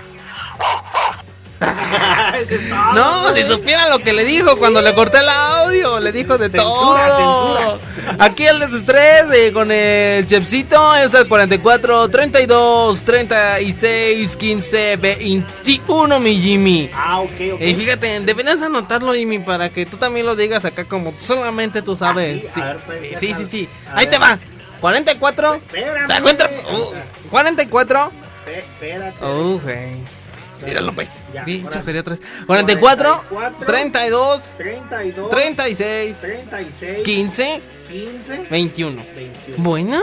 No, 2.95 3.34
si 3.36 3.43
supiera 3.45 3.89
lo 3.89 4.00
que 4.00 4.13
le 4.13 4.26
dijo 4.26 4.58
cuando 4.58 4.82
le 4.82 4.93
corté 4.93 5.19
el 5.19 5.30
audio, 5.30 6.00
le 6.00 6.12
dijo 6.12 6.38
de 6.38 6.50
Censura, 6.50 7.08
todo. 7.10 7.80
Aquí 8.19 8.45
el 8.45 8.60
desestrés 8.60 9.26
eh, 9.34 9.52
con 9.54 9.71
el 9.71 10.26
chefcito 10.26 10.95
es 10.95 11.13
el 11.13 11.28
44 11.28 12.10
32 12.10 13.04
36 13.04 14.36
15 14.36 14.97
21, 14.97 16.19
mi 16.19 16.36
Jimmy. 16.36 16.89
Ah, 16.93 17.19
ok, 17.21 17.32
ok. 17.54 17.62
Y 17.62 17.76
fíjate, 17.76 18.19
deberías 18.21 18.62
anotarlo, 18.62 19.13
Jimmy, 19.13 19.39
para 19.39 19.69
que 19.69 19.86
tú 19.86 19.97
también 19.97 20.26
lo 20.26 20.36
digas 20.36 20.65
acá 20.65 20.86
como 20.86 21.13
solamente 21.19 21.82
tú 21.82 21.95
sabes. 21.95 22.43
Ah, 22.50 22.52
sí? 22.54 22.62
A 22.62 22.65
ver, 22.65 22.78
pues, 22.86 23.19
sí, 23.19 23.34
sí, 23.36 23.45
sí. 23.45 23.69
Ahí 23.93 24.06
ver. 24.06 24.10
te 24.13 24.17
va. 24.17 24.39
44. 24.80 25.54
Espérame. 25.56 26.08
¿Te 26.08 26.13
encuentras? 26.15 26.52
Uh, 26.74 27.30
44. 27.30 28.12
Espé- 28.45 28.58
Espérate. 28.60 29.26
Uh, 29.26 29.60
güey. 29.60 30.20
Míralo, 30.65 30.93
pues. 30.93 31.12
Ya, 31.34 31.45
sí. 31.45 31.65
feria 31.84 32.04
tres. 32.04 32.21
44, 32.45 33.24
44, 33.30 33.65
32, 33.65 34.43
32 34.58 35.30
36, 35.30 36.17
36 36.19 37.02
15, 37.04 37.62
15 37.89 38.47
21. 38.50 39.04
21. 39.15 39.58
Bueno. 39.58 40.02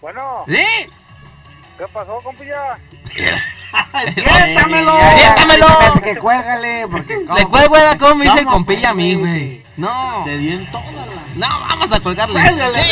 Bueno, 0.00 0.44
¿Eh? 0.48 0.88
¿qué 1.76 1.86
pasó, 1.92 2.20
compilla? 2.22 2.78
¡Siéntamelo! 4.14 4.92
¡Siéntamelo! 5.16 5.66
Que 6.02 6.16
cuélgale, 6.16 6.86
porque 6.90 7.18
Le 7.36 7.44
cuelgo 7.46 7.76
como 7.98 8.14
me 8.16 8.24
dice 8.24 8.38
el 8.38 8.44
¿Cómo, 8.44 8.56
compilla 8.56 8.90
a 8.90 8.94
mí, 8.94 9.14
güey. 9.14 9.62
No. 9.80 10.22
Te 10.26 10.36
di 10.36 10.50
en 10.50 10.70
toda 10.70 10.84
la... 10.92 11.06
No, 11.36 11.46
vamos 11.60 11.92
a 11.92 12.00
colgarle. 12.00 12.38
Sí, 12.40 12.48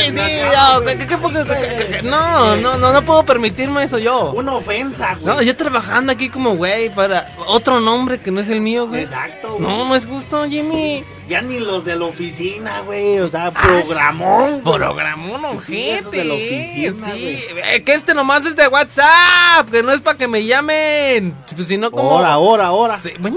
sí, 0.07 0.13
no, 0.13 0.81
¿qué- 0.85 0.97
qué- 0.97 1.07
qué- 1.07 1.17
qué- 1.19 1.45
qué- 1.45 1.87
qué- 1.97 2.03
no, 2.03 2.57
no, 2.57 2.79
no, 2.79 3.03
puedo 3.03 3.25
permitirme 3.25 3.83
eso 3.83 3.99
yo. 3.99 4.31
Una 4.31 4.55
ofensa, 4.55 5.15
güey. 5.21 5.27
No, 5.37 5.43
yo 5.43 5.55
trabajando 5.57 6.13
aquí 6.13 6.31
como 6.31 6.55
güey 6.57 6.89
para 6.89 7.31
otro 7.47 7.81
nombre 7.81 8.21
que 8.21 8.31
no 8.31 8.41
es 8.41 8.49
el 8.49 8.61
mío, 8.61 8.87
güey. 8.87 9.03
Exacto, 9.03 9.55
güey. 9.55 9.61
No, 9.61 9.85
no 9.87 9.95
es 9.95 10.07
justo, 10.07 10.45
Jimmy. 10.49 11.05
Ya 11.29 11.43
ni 11.43 11.59
los 11.59 11.85
de 11.85 11.97
la 11.97 12.07
oficina, 12.07 12.81
güey. 12.87 13.19
O 13.19 13.29
sea, 13.29 13.51
programón. 13.51 14.61
güey. 14.63 14.77
Programón, 14.79 15.61
Sí, 15.61 15.91
de 16.11 16.25
la 16.25 16.33
ojete. 16.35 16.91
oficina, 16.91 17.11
Sí, 17.13 17.45
eh, 17.75 17.83
que 17.83 17.93
este 17.93 18.15
nomás 18.15 18.47
es 18.47 18.57
de 18.57 18.67
WhatsApp, 18.69 19.69
que 19.71 19.83
no 19.83 19.93
es 19.93 20.01
para 20.01 20.17
que 20.17 20.27
me 20.29 20.45
llamen. 20.47 21.35
Pues 21.55 21.69
si 21.69 21.77
no, 21.77 21.91
como. 21.91 22.13
Ahora, 22.13 22.33
ahora, 22.33 22.67
ahora. 22.69 22.99
Sí, 22.99 23.11
bueno. 23.19 23.37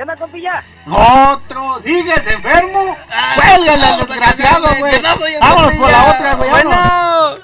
¿Qué 0.00 0.04
onda, 0.04 0.16
compilla? 0.16 0.64
Otro, 0.86 1.78
sigues 1.82 2.26
enfermo. 2.26 2.96
Cuélgale 3.34 3.70
al 3.70 3.84
a 3.84 3.96
desgraciado, 3.98 4.66
güey. 4.78 4.94
Vámonos 5.38 5.74
por 5.74 5.90
la 5.90 6.04
otra, 6.10 6.34
güey. 6.36 6.48
Bueno. 6.50 7.34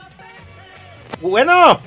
Bueno. 1.21 1.81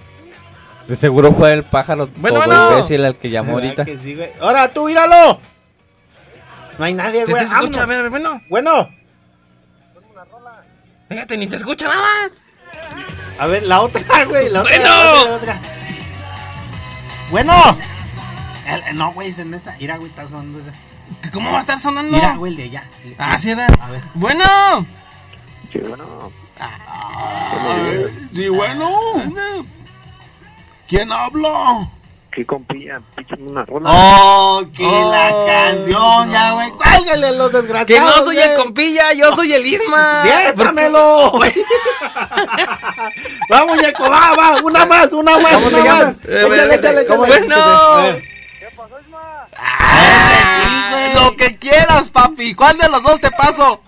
De 0.88 0.96
seguro 0.96 1.32
fue 1.34 1.54
el 1.54 1.64
pájaro 1.64 2.08
Bueno, 2.18 2.38
bueno. 2.46 2.70
imbécil 2.74 3.04
al 3.04 3.16
que 3.16 3.32
llamó 3.32 3.54
ahorita. 3.54 3.84
Que 3.84 3.98
sí. 3.98 4.16
Ahora 4.40 4.68
tú, 4.72 4.86
míralo. 4.86 5.40
No 6.78 6.86
hay 6.86 6.94
nadie, 6.94 7.26
¿Te 7.26 7.32
güey. 7.32 7.48
se 7.48 7.52
escucha? 7.52 7.82
A 7.82 7.86
ver, 7.88 7.98
a 7.98 8.02
ver, 8.04 8.12
bueno. 8.12 8.40
Bueno. 8.48 8.90
Fíjate, 11.10 11.36
ni 11.36 11.48
se 11.48 11.56
escucha 11.56 11.88
nada. 11.88 12.30
A 13.40 13.48
ver, 13.48 13.64
la 13.64 13.82
otra, 13.82 14.04
güey. 14.26 14.50
La 14.50 14.62
otra, 14.62 14.76
Bueno. 14.78 14.94
la 14.94 15.14
otra, 15.14 15.30
la 15.32 15.36
otra. 15.36 15.62
Bueno. 17.32 17.78
El- 18.70 18.98
no, 18.98 19.14
güey, 19.14 19.30
es 19.30 19.40
en 19.40 19.54
esta. 19.54 19.76
Mira, 19.80 19.98
güey, 19.98 20.10
está 20.10 20.28
sonando 20.28 20.60
esa. 20.60 20.72
¿Cómo 21.34 21.52
va 21.52 21.58
a 21.58 21.62
estar 21.62 21.80
sonando? 21.80 22.16
Mira, 22.16 22.36
güey, 22.36 22.52
el 22.52 22.58
de 22.58 22.64
allá. 22.64 22.84
El- 23.04 23.16
Ah, 23.18 23.38
sí, 23.40 23.50
era. 23.52 23.66
A 23.82 23.90
ver. 23.92 24.02
Bueno. 24.14 24.46
Sí, 25.72 25.80
bueno. 25.80 26.32
Sí, 28.34 28.50
bueno. 28.50 29.66
¿Quién 30.88 31.12
habla? 31.12 31.88
¿Qué 32.32 32.46
compilla? 32.46 33.02
Una 33.40 33.66
rola. 33.66 33.90
Oh, 33.92 34.62
que 34.76 34.86
Oh, 34.86 35.12
la 35.12 35.32
canción, 35.46 36.32
ya, 36.32 36.52
güey. 36.54 36.70
Cuélgale 36.72 37.32
los 37.38 37.52
desgraciados. 37.52 37.88
Que 37.88 38.00
no 38.00 38.26
soy 38.26 38.38
el 38.40 38.54
compilla, 38.56 39.14
yo 39.14 39.36
soy 39.36 39.54
el 39.54 39.66
Isma. 39.66 40.24
Siéntamelo. 40.24 41.34
Vamos, 43.50 43.82
Yeco, 43.82 44.04
va, 44.10 44.36
va. 44.36 44.62
Una 44.64 44.86
más, 44.86 45.12
una 45.14 45.38
más, 45.40 45.54
¿Cómo 45.54 45.68
una 45.68 45.78
te 45.78 45.84
llamas? 45.84 46.06
más. 46.06 46.26
Eh, 46.26 46.48
Échale, 46.48 46.76
échale, 46.76 47.06
¿cómo 47.06 47.26
échale. 47.26 47.46
Bueno. 47.48 48.18
Ah, 49.62 51.12
Lo 51.16 51.36
que 51.36 51.58
quieras, 51.58 52.10
papi. 52.10 52.54
¿Cuál 52.56 52.78
de 52.78 52.90
los 52.90 53.04
dos 53.04 53.20
te 53.20 53.30
paso? 53.32 53.84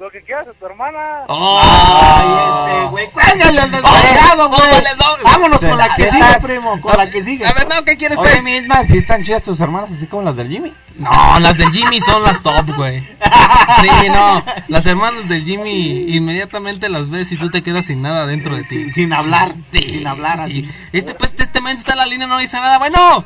Lo 0.00 0.10
que 0.10 0.22
quieras 0.22 0.46
de 0.46 0.52
tu 0.54 0.66
hermana. 0.66 0.98
Oh. 1.28 1.60
Ay, 1.62 2.72
este, 2.74 2.86
güey. 2.90 3.06
Cuélgale 3.10 3.60
al 3.60 3.70
desgraciado, 3.70 4.44
Oh, 4.46 4.48
güey. 4.48 4.84
Vámonos 5.24 5.60
con 5.60 5.78
la 5.78 5.88
que 5.94 6.04
¿Qué 6.04 6.10
sigue, 6.10 6.40
primo. 6.42 6.80
Con 6.80 6.96
la 6.96 7.08
que 7.10 7.22
sigue. 7.22 7.46
A 7.46 7.52
ver, 7.54 7.66
no, 7.68 7.82
¿qué 7.84 7.96
quieres, 7.96 8.18
Oye, 8.18 8.30
pues? 8.30 8.42
misma, 8.42 8.84
si 8.84 8.98
están 8.98 9.22
chidas 9.24 9.42
tus 9.42 9.60
hermanas, 9.60 9.90
así 9.96 10.06
como 10.06 10.22
las 10.22 10.36
del 10.36 10.48
Jimmy. 10.48 10.74
No, 10.96 11.40
las 11.40 11.56
del 11.56 11.70
Jimmy 11.72 12.00
son 12.00 12.22
las 12.22 12.42
top, 12.42 12.74
güey. 12.76 13.00
Sí, 13.00 14.08
no. 14.10 14.44
Las 14.68 14.84
hermanas 14.86 15.28
del 15.28 15.44
Jimmy 15.44 16.04
inmediatamente 16.14 16.88
las 16.88 17.08
ves 17.08 17.32
y 17.32 17.36
tú 17.38 17.48
te 17.50 17.62
quedas 17.62 17.86
sin 17.86 18.02
nada 18.02 18.26
dentro 18.26 18.54
de 18.56 18.62
ti. 18.64 18.76
Sin- 18.84 18.92
sin 18.92 19.12
hablar, 19.12 19.54
Sí, 19.72 19.82
sin 19.82 20.06
hablar 20.06 20.44
sí. 20.46 20.68
así. 20.68 20.70
Este, 20.92 21.14
pues, 21.14 21.34
este 21.38 21.60
men 21.62 21.76
está 21.76 21.92
en 21.92 21.98
la 21.98 22.06
línea, 22.06 22.26
no 22.26 22.38
dice 22.38 22.58
nada. 22.60 22.78
Bueno, 22.78 23.24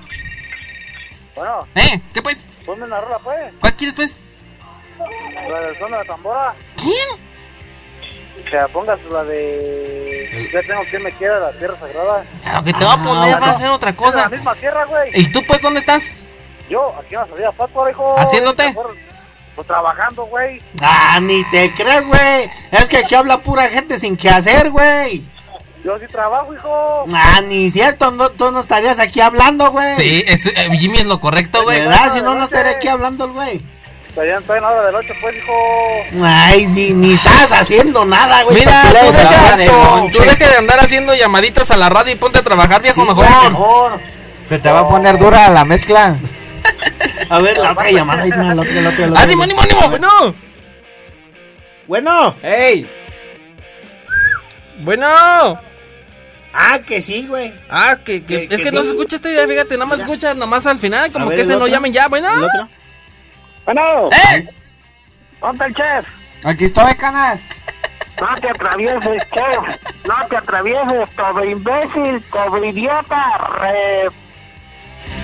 Bueno, 1.39 1.69
¿eh? 1.77 2.01
¿Qué 2.13 2.21
pues? 2.21 2.47
ponme 2.67 2.85
una 2.85 3.01
rola, 3.01 3.19
pues. 3.21 3.53
¿Cuál 3.61 3.75
quieres, 3.75 3.95
pues? 3.95 4.19
La 5.49 5.61
del 5.61 5.77
son 5.79 5.93
de 5.93 5.97
la 5.99 6.05
tambora. 6.05 6.55
¿Quién? 6.77 8.45
Que 8.51 8.57
la 8.57 8.67
pongas 8.67 8.99
la 9.05 9.23
de. 9.23 10.49
Ya 10.53 10.63
tengo 10.63 10.83
que 10.91 10.99
me 10.99 11.13
queda 11.13 11.39
la 11.39 11.53
tierra 11.53 11.79
sagrada. 11.79 12.25
Lo 12.55 12.65
que 12.65 12.73
te 12.73 12.85
va 12.85 12.93
a 12.95 13.05
poner 13.05 13.41
va 13.41 13.51
a 13.51 13.59
ser 13.59 13.71
otra 13.71 13.95
cosa. 13.95 14.23
la 14.23 14.29
misma 14.31 14.55
tierra, 14.57 14.85
güey. 14.87 15.11
¿Y 15.15 15.31
tú, 15.31 15.41
pues, 15.47 15.63
dónde 15.63 15.79
estás? 15.79 16.03
Yo, 16.69 16.93
aquí 16.99 17.15
en 17.15 17.21
la 17.21 17.27
salida 17.29 17.53
Pátzcuaro, 17.53 17.91
hijo. 17.91 18.19
¿Haciéndote? 18.19 18.75
Pues 19.55 19.67
trabajando, 19.67 20.27
güey. 20.27 20.61
Ah, 20.83 21.21
ni 21.23 21.45
te 21.51 21.73
crees, 21.73 22.05
güey. 22.05 22.51
Es 22.73 22.89
que 22.89 22.99
aquí 22.99 23.15
habla 23.15 23.43
pura 23.43 23.69
gente 23.69 23.99
sin 24.01 24.17
qué 24.17 24.29
hacer, 24.29 24.71
güey. 24.71 25.23
Yo 25.89 25.99
sí 25.99 26.05
trabajo, 26.13 26.53
hijo. 26.53 27.07
Ah, 27.15 27.41
ni 27.49 27.71
cierto. 27.71 28.11
No, 28.11 28.29
tú 28.29 28.51
no 28.51 28.61
estarías 28.61 28.99
aquí 28.99 29.23
hablando, 29.23 29.71
güey. 29.71 29.97
Sí, 29.97 30.23
es, 30.27 30.45
eh, 30.45 30.69
Jimmy 30.79 30.99
es 30.99 31.07
lo 31.07 31.19
correcto, 31.19 31.63
güey. 31.63 31.81
¿Verdad? 31.81 32.13
Si 32.13 32.21
no, 32.21 32.35
no 32.35 32.45
estaría 32.45 32.73
aquí 32.73 32.89
hablando 32.89 33.25
el 33.25 33.33
güey. 33.33 33.63
Estoy 34.11 34.29
en 34.29 34.65
hora 34.65 34.83
del 34.85 34.95
8, 34.95 35.15
pues, 35.23 35.37
hijo. 35.37 36.23
Ay, 36.23 36.67
sí, 36.67 36.93
ni 36.93 37.15
estás 37.15 37.51
haciendo 37.53 38.05
nada, 38.05 38.43
güey. 38.43 38.57
Mira, 38.57 38.83
tú 38.83 39.13
deja, 39.13 39.57
de 39.57 39.67
tú 39.67 39.73
lonche. 39.73 40.21
deja 40.21 40.47
de 40.51 40.57
andar 40.59 40.79
haciendo 40.79 41.15
llamaditas 41.15 41.71
a 41.71 41.79
la 41.79 41.89
radio 41.89 42.13
y 42.13 42.17
ponte 42.17 42.41
a 42.41 42.43
trabajar, 42.43 42.83
viejo, 42.83 43.01
Sí, 43.01 43.09
mejor. 43.09 43.25
mejor. 43.51 44.01
Se 44.47 44.59
te 44.59 44.71
va 44.71 44.81
a 44.81 44.89
poner 44.91 45.17
dura 45.19 45.49
la 45.49 45.65
mezcla. 45.65 46.17
A 47.31 47.39
ver, 47.39 47.57
la 47.57 47.73
otra 47.73 47.91
llamada. 47.91 48.27
la 48.27 48.27
otra, 48.27 48.55
la 48.55 48.61
otra, 48.63 48.81
la 48.83 48.89
otra. 48.91 49.23
¡Ánimo, 49.23 49.43
ánimo, 49.43 49.63
ánimo! 49.63 49.89
Bueno, 49.89 50.35
Bueno. 51.87 52.35
¡Ey! 52.43 52.91
bueno. 54.81 55.68
Ah, 56.53 56.79
que 56.85 57.01
sí, 57.01 57.27
güey. 57.27 57.55
Ah, 57.71 57.97
que, 58.05 58.25
que, 58.25 58.49
Que- 58.49 58.55
es 58.55 58.61
que, 58.61 58.65
que 58.65 58.73
no 58.73 58.81
sí. 58.83 58.89
se 58.89 58.95
escucha 58.95 59.17
esta 59.17 59.31
idea, 59.31 59.47
fíjate, 59.47 59.75
nada 59.77 59.87
más 59.87 59.99
Mira. 59.99 60.09
escucha 60.11 60.35
nada 60.35 60.47
más 60.47 60.67
al 60.67 60.79
final, 60.79 61.13
como 61.13 61.27
ver, 61.27 61.37
que 61.37 61.43
el 61.43 61.49
ese 61.49 61.59
no 61.59 61.65
otro. 61.65 61.73
llamen 61.75 61.93
ya, 61.93 62.09
bueno. 62.09 62.29
¿El 62.33 62.45
otro? 62.45 62.69
Bueno, 63.67 64.09
¡Eh! 64.11 64.49
¿dónde 65.41 65.65
el 65.67 65.75
chef? 65.75 66.07
Aquí 66.45 66.65
estoy, 66.65 66.95
canas. 66.95 67.47
No 68.21 68.35
te 68.41 68.51
atravieses, 68.51 69.23
chef. 69.31 69.77
No 70.07 70.15
te 70.29 70.37
atravieses, 70.37 71.11
todo 71.15 71.45
imbécil, 71.45 72.23
todo 72.33 72.65
idiota, 72.65 73.39
re... 73.61 74.09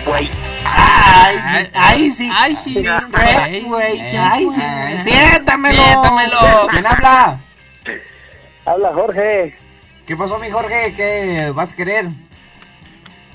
Güey. 0.06 0.30
Ay, 0.66 1.36
sí, 1.38 1.70
ahí 1.74 2.10
sí. 2.10 2.30
Ay, 2.34 2.56
sí, 2.56 2.84
Re, 3.10 3.60
güey. 3.66 4.00
Ay, 4.16 4.46
sí. 4.54 5.10
Siéntamelo. 5.10 5.74
Siéntamelo. 5.82 6.66
¿Quién 6.70 6.86
habla? 6.86 7.38
Habla 8.66 8.92
Jorge. 8.92 9.56
¿Qué 10.06 10.16
pasó, 10.16 10.38
mi 10.38 10.50
Jorge? 10.50 10.94
¿Qué 10.96 11.52
vas 11.54 11.72
a 11.72 11.76
querer? 11.76 12.08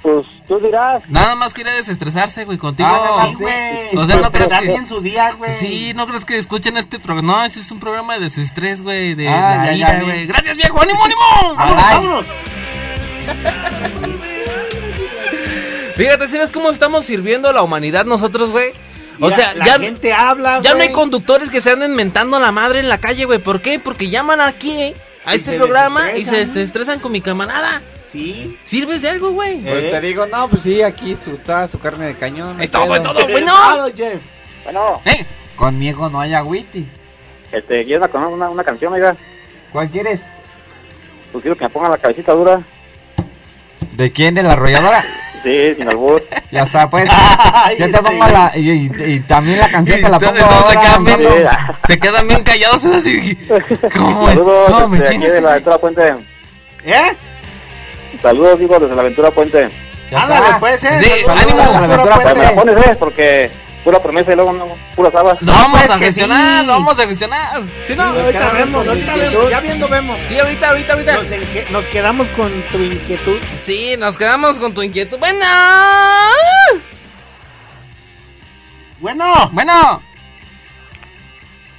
Pues 0.02 0.26
tú 0.48 0.60
dirás. 0.60 1.04
Nada 1.10 1.36
más 1.36 1.54
quiere 1.54 1.72
desestresarse, 1.72 2.46
güey, 2.46 2.58
contigo. 2.58 2.88
Ah, 2.90 3.28
sí, 3.30 3.36
güey. 3.36 3.98
O 3.98 4.06
sea, 4.06 4.16
no 4.18 4.32
crees 4.32 4.46
Empezar 4.46 4.62
que... 4.62 4.70
bien 4.70 4.88
su 4.88 5.02
día, 5.02 5.32
güey. 5.34 5.52
Sí, 5.60 5.92
no 5.96 6.08
crees 6.08 6.24
que 6.24 6.38
escuchen 6.38 6.78
este 6.78 7.00
programa. 7.00 7.34
No, 7.34 7.44
ese 7.44 7.60
es 7.60 7.70
un 7.72 7.80
programa 7.80 8.14
de 8.14 8.22
desestrés, 8.22 8.82
güey, 8.82 9.16
de 9.16 9.28
Ah, 9.28 9.58
la 9.58 9.66
ya, 9.66 9.74
ira, 9.76 9.98
ya, 10.00 10.04
güey. 10.04 10.26
Gracias, 10.28 10.56
viejo, 10.56 10.82
ánimo, 10.82 11.04
ánimo. 11.04 11.22
Vámonos, 11.58 11.84
vámonos. 11.92 12.26
Fíjate, 15.96 16.28
¿sí 16.30 16.38
ves 16.38 16.52
cómo 16.52 16.70
estamos 16.70 17.04
sirviendo 17.06 17.50
a 17.50 17.54
la 17.54 17.62
humanidad 17.62 18.06
nosotros, 18.06 18.52
güey? 18.52 18.72
O 19.20 19.30
sea, 19.30 19.54
la 19.54 19.66
ya, 19.66 19.80
gente 19.80 20.14
habla, 20.14 20.62
ya 20.62 20.74
no 20.76 20.80
hay 20.82 20.94
conductores 20.94 21.50
que 21.50 21.60
se 21.60 21.72
anden 21.72 21.94
mentando 21.94 22.38
a 22.38 22.40
la 22.40 22.54
madre 22.54 22.80
en 22.80 22.88
la 22.88 23.00
calle, 23.00 23.26
güey. 23.26 23.40
¿Por 23.40 23.62
qué? 23.62 23.78
Porque 23.80 24.10
llaman 24.10 24.40
aquí 24.40 24.72
eh, 24.82 24.96
a 25.30 25.36
este 25.36 25.58
programa 25.58 26.14
y 26.14 26.26
se 26.26 26.46
desestresan 26.46 27.00
con 27.00 27.12
mi 27.12 27.22
camarada. 27.22 27.82
Sí. 28.06 28.58
¿Sirves 28.64 29.02
de 29.04 29.10
algo, 29.10 29.32
güey? 29.32 29.62
Pues 29.62 29.92
te 29.92 30.02
digo, 30.02 30.26
no, 30.26 30.48
pues 30.50 30.64
sí, 30.64 30.82
aquí 30.82 31.16
su, 31.16 31.32
está 31.36 31.68
su 31.68 31.80
carne 31.80 32.08
de 32.08 32.16
cañón. 32.16 32.58
no 32.58 32.64
Es 32.64 32.72
todo, 32.72 33.00
todo, 33.02 33.28
güey, 33.28 33.44
no. 33.44 33.54
Todo, 33.76 33.92
Jeff. 33.96 34.20
Bueno, 34.64 35.02
¿Eh? 35.06 35.26
Conmigo 35.56 36.10
no 36.10 36.20
hay 36.20 36.34
agüiti. 36.34 36.88
este, 37.52 37.86
¿quieres 37.86 38.10
una, 38.14 38.28
una, 38.28 38.50
una 38.50 38.64
canción, 38.64 38.94
oiga? 38.94 39.16
¿Cuál 39.72 39.90
quieres? 39.90 40.26
Pues 41.32 41.44
quiero 41.44 41.56
que 41.56 41.66
me 41.66 41.70
pongan 41.70 41.92
la 41.92 41.98
cabecita 41.98 42.34
dura. 42.34 42.64
¿De 43.92 44.12
quién? 44.12 44.34
¿De 44.34 44.42
la 44.44 44.54
arrolladora? 44.54 45.04
Sí, 45.44 45.76
sin 45.76 45.88
albur. 45.88 46.24
Ya 46.52 46.64
está, 46.64 46.90
pues. 46.90 47.08
Ay, 47.12 47.76
Yo 47.80 47.86
te 47.86 47.92
este 47.92 48.02
pongo 48.04 48.28
la. 48.28 48.52
Y, 48.56 48.70
y- 48.72 48.92
y 49.14 49.20
también 49.22 49.60
la 49.60 49.70
canción 49.70 50.02
te 50.02 50.10
la 50.10 50.20
pongo. 50.20 50.32
Entonces, 50.36 50.46
se, 50.72 50.78
ahora, 50.78 50.82
quedan 50.82 51.04
bien, 51.06 51.48
se 51.88 52.00
quedan 52.00 52.28
bien 52.28 52.44
callados 52.44 52.86
así. 52.86 53.38
¿Cómo, 53.96 54.22
me- 54.26 54.28
Saludos 54.34 54.72
cómo 54.72 54.88
me 54.88 54.98
desde 54.98 55.08
aquí 55.10 55.16
chingas? 55.20 55.34
de 55.34 55.42
la 55.42 55.52
Aventura 55.52 55.78
Puente. 55.78 56.16
¿Eh? 56.86 57.16
Saludos, 58.22 58.60
digo, 58.60 58.80
desde 58.80 58.96
la 58.96 59.02
Aventura 59.02 59.32
Puente. 59.32 59.68
Ándale, 60.12 60.48
pues, 60.60 60.84
eh. 60.84 60.90
Sí, 61.04 61.10
saludos, 61.24 61.44
ánimo, 61.44 61.58
la 61.58 61.78
aventura 61.78 62.02
pura 62.04 62.16
Pues 62.24 62.36
me 62.36 62.44
la 62.44 62.52
puente. 62.56 62.74
pones, 62.74 62.88
eh, 62.88 62.96
porque 63.00 63.52
pura 63.84 64.02
promesa 64.02 64.32
y 64.32 64.36
luego 64.36 64.54
no, 64.54 64.78
puras 64.96 65.14
habas. 65.16 65.42
Lo 65.42 65.52
vamos 65.52 65.80
pues, 65.80 65.90
a 65.90 65.98
gestionar, 65.98 66.62
sí. 66.62 66.68
lo 66.68 66.74
vamos 66.74 67.00
a 67.00 67.08
gestionar. 67.08 67.64
¿Sí, 67.88 67.96
no? 67.96 68.14
Sí, 68.14 68.20
ahorita 68.20 68.52
vemos, 68.52 68.88
ahorita 68.88 69.14
Sí, 69.14 69.20
vemos, 69.20 69.50
ya 69.50 69.60
viendo 69.60 69.88
vemos. 69.88 70.20
Sí, 70.28 70.40
ahorita, 70.40 70.70
ahorita, 70.70 70.94
ahorita. 70.94 71.18
Nos, 71.72 71.86
quedamos 71.86 72.28
con 72.30 72.52
tu 72.64 72.78
inquietud. 72.78 73.40
Sí, 73.64 73.96
nos 73.98 74.18
quedamos 74.18 74.60
con 74.60 74.74
tu 74.74 74.82
inquietud. 74.82 75.18
Bueno. 75.20 75.46
Bueno. 79.00 79.50
Bueno. 79.54 80.02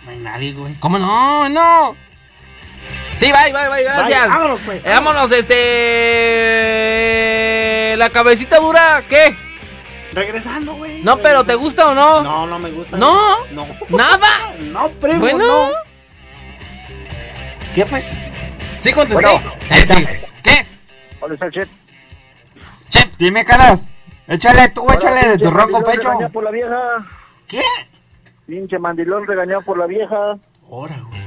No 0.05 0.11
hay 0.11 0.19
nadie, 0.19 0.53
güey. 0.53 0.75
¿Cómo 0.81 0.99
no? 0.99 1.49
No. 1.49 1.97
Sí, 3.17 3.31
bye, 3.33 3.53
bye, 3.53 3.69
bye, 3.69 3.83
gracias. 3.83 4.23
Bye, 4.23 4.29
vámonos, 4.29 4.61
pues, 4.65 4.85
Eh, 4.85 4.89
vámonos, 4.89 5.31
este. 5.33 5.57
La 7.99 8.09
cabecita 8.09 8.59
dura, 8.59 9.05
¿qué? 9.09 9.37
Regresando, 10.13 10.75
güey. 10.75 11.03
No, 11.03 11.19
pero 11.19 11.45
¿te 11.45 11.55
gusta 11.55 11.89
o 11.89 11.95
no? 11.95 12.23
No, 12.23 12.47
no 12.47 12.59
me 12.59 12.71
gusta. 12.71 12.97
¿No? 12.97 13.45
No. 13.53 13.67
¿Nada? 13.91 14.29
No, 14.73 14.89
primo, 14.89 15.21
Bueno. 15.21 15.39
no. 15.47 15.71
¿Qué 17.75 17.85
pues? 17.87 18.11
Sí, 18.81 18.93
contesté. 18.93 19.23
Bueno. 19.25 19.41
Eh, 19.71 19.87
sí. 19.87 20.07
¿Qué? 20.43 20.67
¿Dónde 21.21 21.35
está 21.35 21.47
el 21.47 21.53
chef? 21.53 21.69
Chef. 22.89 23.17
Dime, 23.19 23.45
caras. 23.45 23.89
Échale 24.27 24.69
tú, 24.71 24.91
échale 24.93 25.29
de 25.31 25.39
tu 25.39 25.51
ronco 25.51 25.83
pecho. 25.83 26.03
regañado 26.09 26.33
por 26.33 26.45
la 26.45 26.51
vieja. 26.51 26.77
¿Qué? 27.49 27.63
Pinche 28.47 28.79
mandilón 28.79 29.27
regañado 29.27 29.63
por 29.63 29.77
la 29.79 29.87
vieja. 29.87 30.37
Ahora, 30.71 30.97
güey. 31.09 31.21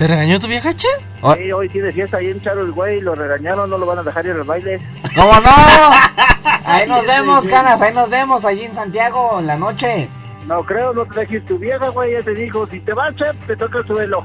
¿Te 0.00 0.06
regañó 0.06 0.40
tu 0.40 0.46
vieja, 0.46 0.72
che? 0.74 0.88
Oh. 1.20 1.34
Sí, 1.34 1.52
hoy 1.52 1.68
tiene 1.68 1.92
fiesta 1.92 2.16
ahí 2.16 2.28
en 2.28 2.40
Charo 2.40 2.62
el 2.62 2.72
güey, 2.72 3.02
lo 3.02 3.14
regañaron, 3.14 3.68
no 3.68 3.76
lo 3.76 3.84
van 3.84 3.98
a 3.98 4.02
dejar 4.02 4.24
ir 4.24 4.32
al 4.32 4.44
baile. 4.44 4.80
¿Cómo 5.14 5.34
no? 5.34 5.50
Ahí 6.64 6.88
nos 6.88 7.06
vemos, 7.06 7.46
canas. 7.46 7.78
Ahí 7.82 7.92
nos 7.92 8.08
vemos, 8.08 8.46
allí 8.46 8.64
en 8.64 8.74
Santiago, 8.74 9.36
en 9.40 9.46
la 9.46 9.56
noche. 9.58 10.08
No 10.46 10.64
creo, 10.64 10.94
no 10.94 11.04
te 11.04 11.20
dejes 11.20 11.44
tu 11.44 11.58
vieja, 11.58 11.86
güey, 11.90 12.14
ya 12.14 12.22
te 12.22 12.32
dijo, 12.32 12.66
si 12.68 12.80
te 12.80 12.94
vas, 12.94 13.14
chef, 13.14 13.36
te 13.46 13.54
toca 13.56 13.80
el 13.80 13.86
suelo. 13.86 14.24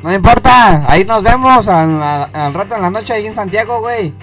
No 0.00 0.12
importa, 0.14 0.84
ahí 0.88 1.04
nos 1.04 1.24
vemos 1.24 1.66
al, 1.66 2.00
al- 2.00 2.30
al 2.32 2.54
rato 2.54 2.76
en 2.76 2.82
la 2.82 2.90
noche, 2.90 3.14
ahí 3.14 3.26
en 3.26 3.34
Santiago, 3.34 3.80
güey. 3.80 4.14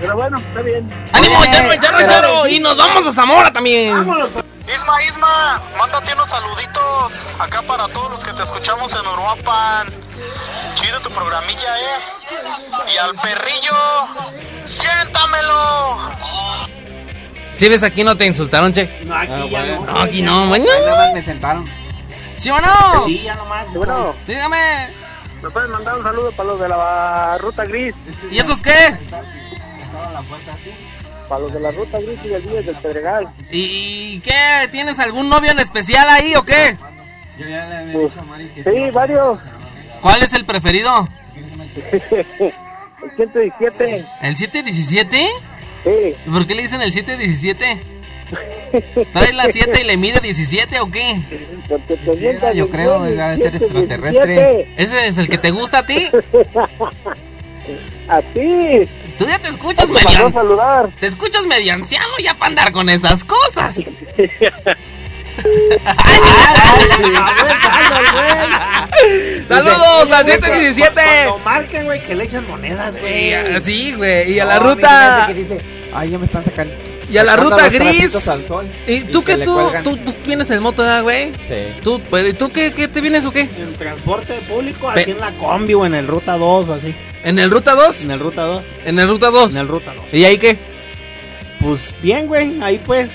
Pero 0.00 0.14
bueno, 0.14 0.36
está 0.38 0.62
bien. 0.62 0.88
¡Ánimo, 1.12 1.44
Charo, 1.46 1.74
Charo, 1.80 1.98
Charo! 2.06 2.46
Y 2.48 2.60
nos 2.60 2.76
vamos 2.76 3.04
a 3.08 3.12
Zamora 3.12 3.52
también. 3.52 3.96
Isma, 4.78 5.02
Isma, 5.02 5.60
mándate 5.76 6.12
unos 6.14 6.28
saluditos 6.28 7.24
acá 7.40 7.62
para 7.62 7.88
todos 7.88 8.12
los 8.12 8.24
que 8.24 8.32
te 8.32 8.44
escuchamos 8.44 8.92
en 8.94 9.06
Uruapan. 9.08 9.88
Chido 10.74 11.00
tu 11.00 11.10
programilla, 11.10 11.78
eh. 11.80 12.94
Y 12.94 12.98
al 12.98 13.12
perrillo, 13.16 13.74
siéntamelo. 14.64 15.98
Si 17.54 17.68
ves, 17.68 17.82
aquí 17.82 18.04
no 18.04 18.16
te 18.16 18.26
insultaron, 18.26 18.72
che. 18.72 19.00
No, 19.04 19.16
aquí 19.16 19.32
Ah, 19.32 19.46
ya 19.50 19.60
bueno. 19.60 19.84
no. 19.84 19.92
No, 19.92 20.00
aquí 20.00 20.22
no, 20.22 20.46
bueno. 20.46 20.64
Ahí 20.72 20.80
nada 20.84 20.96
más 21.06 21.12
me 21.14 21.24
sentaron. 21.24 21.68
¿Sí 22.36 22.50
o 22.50 22.60
no? 22.60 23.04
Sí, 23.04 23.22
ya 23.24 23.34
nomás. 23.34 23.66
Bueno, 23.74 24.14
Dígame. 24.28 24.94
¿me 25.42 25.50
puedes 25.50 25.70
mandar 25.70 25.96
un 25.96 26.02
saludo 26.04 26.30
para 26.32 26.48
los 26.50 26.60
de 26.60 26.68
la 26.68 27.36
ruta 27.38 27.64
gris? 27.64 27.94
¿Y 28.30 28.38
esos 28.38 28.62
qué? 28.62 28.96
Para 31.28 31.40
los 31.42 31.52
de 31.52 31.60
la 31.60 31.70
ruta 31.70 31.98
gris 32.00 32.18
y 32.24 32.32
el 32.32 32.42
día 32.42 32.62
del 32.62 32.76
Pedregal. 32.76 33.28
¿Y 33.50 34.20
qué? 34.20 34.68
¿Tienes 34.70 34.98
algún 34.98 35.28
novio 35.28 35.50
en 35.50 35.58
especial 35.58 36.08
ahí 36.08 36.34
o 36.34 36.42
qué? 36.42 36.76
Yo 37.38 37.46
ya 37.46 37.66
le 37.66 37.76
había 37.76 37.92
Pues, 37.92 38.08
dicho 38.10 38.20
a 38.20 38.24
Mari 38.24 38.46
que 38.48 38.64
Sí, 38.64 38.90
varios. 38.90 39.40
¿Cuál 40.00 40.22
es 40.22 40.32
el 40.32 40.44
preferido? 40.44 41.08
el 42.40 43.10
117. 43.16 44.04
¿El 44.22 44.36
717? 44.36 45.28
Sí. 45.84 45.90
¿Y 46.26 46.30
por 46.30 46.46
qué 46.46 46.54
le 46.54 46.62
dicen 46.62 46.80
el 46.80 46.92
717? 46.92 47.82
¿Trae 49.12 49.32
la 49.32 49.50
7 49.50 49.80
y 49.80 49.84
le 49.84 49.96
mide 49.96 50.20
17 50.20 50.80
o 50.80 50.90
qué? 50.90 51.14
Porque 51.68 51.96
te 51.96 52.56
yo 52.56 52.68
creo, 52.68 53.02
debe 53.02 53.16
ser 53.16 53.52
17, 53.52 53.56
extraterrestre. 53.64 54.74
¿Ese 54.76 55.08
es 55.08 55.18
el 55.18 55.28
que 55.28 55.38
te 55.38 55.50
gusta 55.50 55.78
a 55.78 55.86
ti? 55.86 56.10
17. 56.10 56.48
A 58.08 58.22
ti. 58.22 58.88
Tú 59.18 59.26
ya 59.26 59.38
te 59.38 59.48
escuchas 59.48 59.90
medio... 59.90 60.32
saludar. 60.32 60.90
Te 61.00 61.08
escuchas 61.08 61.46
medio 61.46 61.74
anciano 61.74 62.14
ya 62.22 62.34
para 62.34 62.50
andar 62.50 62.72
con 62.72 62.88
esas 62.88 63.24
cosas. 63.24 63.76
Saludos 69.48 70.10
al 70.12 70.26
717. 70.26 70.92
Cuando 70.94 71.38
marquen, 71.44 71.84
güey, 71.86 72.00
que 72.00 72.14
le 72.14 72.24
echen 72.24 72.46
monedas, 72.46 72.98
güey. 73.00 73.60
Sí, 73.60 73.94
güey. 73.94 74.32
Y 74.32 74.40
a 74.40 74.44
la 74.44 74.60
No, 74.60 74.74
ruta... 74.74 75.28
Ay, 75.94 76.10
ya 76.10 76.18
me 76.18 76.26
están 76.26 76.44
sacando. 76.44 76.74
Y 77.10 77.16
a 77.16 77.24
la 77.24 77.36
ruta 77.36 77.68
gris. 77.70 78.16
¿Y 78.86 79.00
tú 79.04 79.24
que 79.24 79.38
tú? 79.38 79.58
Tú 79.82 79.96
pues, 80.04 80.16
vienes 80.24 80.50
en 80.50 80.62
moto, 80.62 80.82
¿verdad, 80.82 81.02
güey? 81.02 81.32
Sí. 81.48 81.80
¿Tú, 81.82 82.00
pero, 82.10 82.28
¿y 82.28 82.34
tú 82.34 82.50
qué, 82.50 82.72
qué 82.72 82.86
te 82.86 83.00
vienes 83.00 83.24
o 83.24 83.30
qué? 83.30 83.42
En 83.42 83.72
transporte 83.74 84.34
público, 84.46 84.90
así 84.90 85.12
en 85.12 85.20
la 85.20 85.32
combi 85.32 85.74
o 85.74 85.86
en 85.86 85.94
el 85.94 86.06
Ruta 86.06 86.36
2 86.36 86.68
o 86.68 86.74
así. 86.74 86.94
¿En 87.24 87.38
el 87.38 87.50
Ruta 87.50 87.74
2? 87.74 88.02
En 88.02 88.10
el 88.10 88.20
Ruta 88.20 88.42
2. 88.42 88.64
En 88.84 88.98
el 88.98 89.08
Ruta 89.08 89.30
2. 89.30 89.50
En 89.50 89.56
el 89.58 89.68
Ruta 89.68 89.94
2. 89.94 90.04
¿Y 90.12 90.24
ahí 90.24 90.38
qué? 90.38 90.58
Pues 91.60 91.94
bien, 92.02 92.26
güey. 92.26 92.62
Ahí 92.62 92.78
pues 92.78 93.12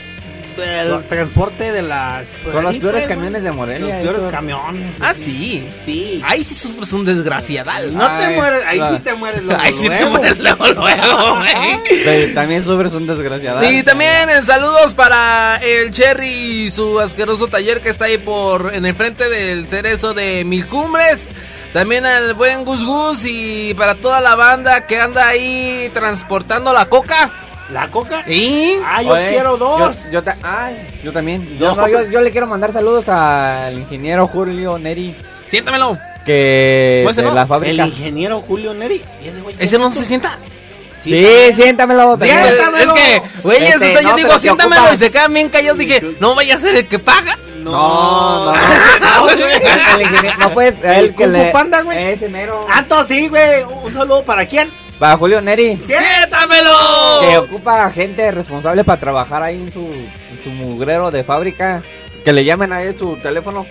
el 0.62 1.04
transporte 1.06 1.72
de 1.72 1.82
las... 1.82 2.30
pues, 2.44 2.54
Son 2.54 2.64
los 2.64 2.76
peores 2.78 3.06
pues, 3.06 3.08
camiones 3.08 3.44
de 3.44 3.52
Morelia. 3.52 4.04
Los 4.04 4.16
peores 4.16 4.32
camiones. 4.32 4.96
Ah, 5.00 5.14
sí. 5.14 5.68
sí. 5.70 6.22
Ahí 6.26 6.44
sí 6.44 6.56
sufres 6.56 6.92
un 6.94 7.06
desgraciadal. 7.06 7.94
No 7.94 8.08
te 8.18 8.30
mueres, 8.36 8.64
ahí 8.66 8.82
sí 8.94 9.00
te 9.04 9.14
mueres 9.16 9.44
luego, 9.44 9.62
Ahí 9.62 9.76
sí 9.76 9.90
te 9.90 10.06
mueres 10.06 10.40
luego, 10.40 10.68
luego, 10.68 11.38
güey. 11.38 11.54
Sí, 12.04 12.34
También 12.34 12.64
sufres 12.64 12.94
un 12.94 13.08
desgraciado. 13.08 13.64
Y 13.70 13.84
también 13.84 14.30
eh, 14.30 14.44
saludos 14.44 14.94
para 14.94 15.58
el 15.58 15.92
Cherry 15.92 16.66
y 16.66 16.70
su 16.70 17.00
asqueroso 17.00 17.48
taller 17.48 17.82
que 17.82 17.90
está 17.90 18.06
ahí 18.06 18.18
por 18.18 18.74
en 18.74 18.86
el 18.86 18.96
frente 18.96 19.30
del 19.30 19.68
cerezo 19.68 20.14
de 20.14 20.44
Mil 20.46 20.68
Cumbres. 20.68 21.32
También 21.74 22.06
al 22.06 22.36
buen 22.36 22.64
Gus 22.66 22.84
Gus 22.86 23.26
y 23.26 23.74
para 23.74 23.96
toda 23.96 24.22
la 24.22 24.36
banda 24.36 24.86
que 24.86 25.00
anda 25.02 25.28
ahí 25.28 25.90
transportando 25.94 26.72
la 26.72 26.86
coca. 26.86 27.32
¿La 27.72 27.88
coca? 27.88 28.24
¿Y? 28.30 28.76
Ah, 28.86 29.02
yo 29.02 29.14
Oye, 29.14 29.30
quiero 29.30 29.58
dos. 29.58 29.80
Yo, 30.06 30.12
yo 30.12 30.24
ta- 30.24 30.38
ay, 30.44 30.78
yo 31.04 31.12
también. 31.12 31.58
Yo, 31.58 31.68
Dos. 31.70 31.78
no, 31.78 31.88
yo, 31.88 32.04
yo 32.12 32.22
le 32.22 32.30
quiero 32.30 32.46
mandar 32.46 32.72
saludos 32.72 33.10
al 33.10 33.74
ingeniero 33.80 34.28
Julio 34.28 34.78
Neri. 34.78 35.16
Siéntamelo. 35.50 35.98
Que 36.26 37.02
Pues, 37.04 37.16
de 37.16 37.24
¿no? 37.24 37.34
la 37.34 37.42
El 37.42 37.48
fábrica. 37.48 37.88
ingeniero 37.88 38.42
Julio 38.42 38.74
Neri. 38.74 39.02
¿Y 39.24 39.28
ese 39.30 39.42
güey? 39.42 39.56
¿Ese 39.58 39.80
no 39.80 39.92
se 39.92 40.06
sienta? 40.06 40.38
Sí, 41.04 41.26
siéntamelo. 41.54 42.14
Sí, 42.14 42.20
también. 42.20 42.40
pues, 42.40 42.52
es 42.52 42.56
Siéntamelo. 42.60 42.94
que, 42.94 43.22
güey, 43.42 43.64
Este, 43.64 43.76
o 43.76 43.80
sea, 43.80 44.02
yo 44.02 44.10
no, 44.10 44.16
digo, 44.16 44.40
siéntamelo 44.40 44.82
ocupa. 44.84 44.96
y 44.96 44.98
se 45.00 45.12
quedan 45.12 45.34
bien 45.34 45.50
callados. 45.50 45.78
Dije, 45.80 46.16
no 46.20 46.36
vaya 46.36 46.56
a 46.56 46.58
ser 46.60 46.76
el 46.76 46.88
que 46.88 47.00
paga. 47.00 47.38
No, 47.58 47.72
no, 48.46 48.46
no. 48.46 48.54
No, 49.32 49.38
güey. 49.38 49.56
El 49.56 50.02
ingeniero- 50.02 50.38
no 50.40 50.50
puedes, 50.54 50.84
El 50.84 50.92
el 51.06 51.16
que 51.16 51.28
le. 51.28 51.52
Panda, 51.52 51.82
güey. 51.82 51.98
Ese 52.14 52.30
mero. 52.30 52.60
Ah, 52.70 52.80
entonces 52.80 53.18
sí, 53.18 53.28
güey. 53.28 53.64
Un 53.64 53.94
saludo 53.94 54.24
para 54.24 54.46
quién. 54.46 54.70
Para 55.00 55.18
Julio 55.18 55.42
Neri. 55.42 55.78
¡Siéntamelo! 55.84 56.72
Que 57.22 57.38
ocupa 57.38 57.90
gente 57.90 58.32
responsable 58.32 58.84
para 58.84 59.00
trabajar 59.00 59.44
ahí 59.44 59.56
en 59.62 59.72
su, 59.74 59.80
en 59.82 60.40
su 60.44 60.50
mugrero 60.50 61.12
de 61.12 61.24
fábrica. 61.24 61.82
Que 62.24 62.32
le 62.32 62.46
llamen 62.46 62.72
a 62.72 62.82
él 62.84 62.98
su 62.98 63.18
teléfono. 63.18 63.66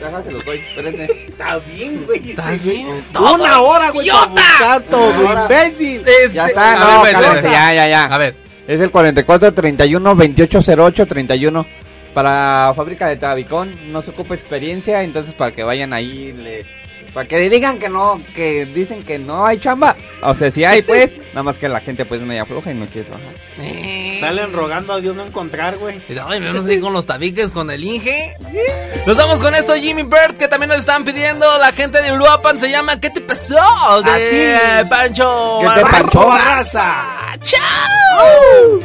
Déjate 0.00 0.32
los 0.32 0.44
doy, 0.44 0.56
espérenme. 0.58 1.04
Está 1.28 1.58
bien, 1.58 2.04
güey. 2.06 2.30
¿Estás 2.30 2.62
bien? 2.62 2.88
Una 3.18 3.60
hora, 3.60 3.90
güey, 3.90 4.08
para 4.08 4.24
¡Idiota! 4.32 4.80
todo, 4.90 5.42
imbécil. 5.42 6.00
Este- 6.06 6.34
Ya 6.34 6.46
está, 6.46 6.72
A 6.72 6.96
no, 6.96 7.02
ver, 7.02 7.42
ya, 7.42 7.74
ya, 7.74 7.88
ya. 7.88 8.04
A 8.06 8.16
ver. 8.18 8.34
Es 8.66 8.80
el 8.80 8.90
44 8.90 9.52
31 9.52 10.14
28 10.16 10.60
08 10.78 11.06
31. 11.06 11.66
Para 12.14 12.72
fábrica 12.74 13.06
de 13.06 13.16
Tabicón 13.16 13.92
no 13.92 14.02
se 14.02 14.10
ocupa 14.10 14.34
experiencia, 14.34 15.02
entonces 15.02 15.32
para 15.34 15.52
que 15.54 15.62
vayan 15.62 15.92
ahí, 15.92 16.32
le- 16.32 16.66
para 17.14 17.26
que 17.26 17.38
digan 17.50 17.78
que 17.80 17.88
no, 17.88 18.20
que 18.36 18.66
dicen 18.66 19.02
que 19.02 19.18
no 19.18 19.44
hay 19.46 19.58
chamba. 19.58 19.96
O 20.22 20.32
sea, 20.34 20.50
si 20.50 20.64
hay, 20.64 20.82
pues, 20.82 21.12
nada 21.32 21.42
más 21.42 21.58
que 21.58 21.68
la 21.68 21.80
gente 21.80 22.04
pues 22.04 22.20
media 22.20 22.44
floja 22.46 22.70
y 22.70 22.74
no 22.74 22.86
quiere 22.86 23.08
trabajar. 23.08 23.34
Salen 24.20 24.52
rogando 24.52 24.92
a 24.92 25.00
Dios 25.00 25.16
no 25.16 25.24
encontrar, 25.24 25.76
güey. 25.78 26.00
Ay, 26.26 26.40
me 26.40 26.48
vamos 26.52 26.66
a 26.66 26.72
ir 26.72 26.80
con 26.80 26.92
los 26.92 27.06
tabiques, 27.06 27.50
con 27.52 27.70
el 27.70 27.82
Inge. 27.82 28.34
Nos 29.06 29.16
vamos 29.16 29.40
con 29.40 29.54
esto, 29.54 29.74
Jimmy 29.74 30.02
Bird, 30.02 30.36
que 30.36 30.46
también 30.46 30.68
nos 30.68 30.78
están 30.78 31.04
pidiendo. 31.04 31.46
La 31.58 31.72
gente 31.72 32.02
de 32.02 32.12
Uruapan 32.12 32.58
se 32.58 32.70
llama 32.70 33.00
¿Qué 33.00 33.08
te 33.10 33.20
pasó? 33.22 33.54
De 34.04 34.10
Así. 34.10 34.20
eh, 34.36 34.84
Pancho. 34.90 35.58
¿Qué 35.62 35.68
te 35.68 35.82
Barraza. 36.14 37.06
panchó? 37.22 37.56
¡Chao! 37.56 38.80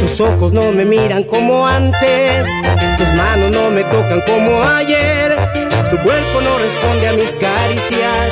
Tus 0.00 0.20
ojos 0.20 0.52
no 0.52 0.72
me 0.72 0.84
miran 0.84 1.22
como 1.22 1.66
antes, 1.66 2.48
tus 2.96 3.08
manos 3.14 3.52
no 3.52 3.70
me 3.70 3.84
tocan 3.84 4.20
como 4.22 4.62
ayer, 4.62 5.36
tu 5.90 5.96
cuerpo 5.98 6.40
no 6.42 6.58
responde 6.58 7.08
a 7.08 7.12
mis 7.12 7.36
caricias, 7.36 8.28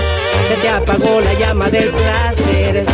se 0.49 0.57
te 0.61 0.69
apagó 0.69 1.21
la 1.21 1.35
llama 1.35 1.71
del 1.71 1.91
placer, 1.91 2.85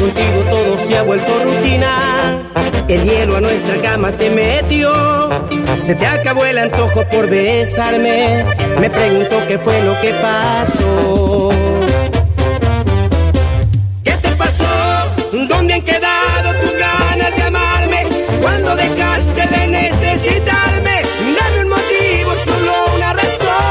contigo 0.00 0.42
todo 0.50 0.78
se 0.78 0.98
ha 0.98 1.02
vuelto 1.02 1.32
rutina, 1.44 2.42
el 2.88 3.04
hielo 3.04 3.36
a 3.36 3.40
nuestra 3.40 3.76
cama 3.76 4.10
se 4.10 4.28
metió, 4.30 5.30
se 5.78 5.94
te 5.94 6.06
acabó 6.06 6.44
el 6.44 6.58
antojo 6.58 7.04
por 7.08 7.30
besarme, 7.30 8.44
me 8.80 8.90
pregunto 8.90 9.42
qué 9.46 9.58
fue 9.58 9.80
lo 9.82 10.00
que 10.00 10.12
pasó. 10.14 11.50
¿Qué 14.02 14.12
te 14.12 14.28
pasó? 14.30 15.01
¿Dónde 15.32 15.72
han 15.72 15.80
quedado 15.80 16.52
tus 16.60 16.78
ganas 16.78 17.34
de 17.34 17.42
amarme? 17.44 18.06
Cuando 18.42 18.76
dejaste 18.76 19.46
de 19.46 19.66
necesitarme, 19.66 21.00
dame 21.38 21.62
un 21.62 21.68
motivo, 21.70 22.36
solo 22.44 22.94
una 22.94 23.14
razón. 23.14 23.64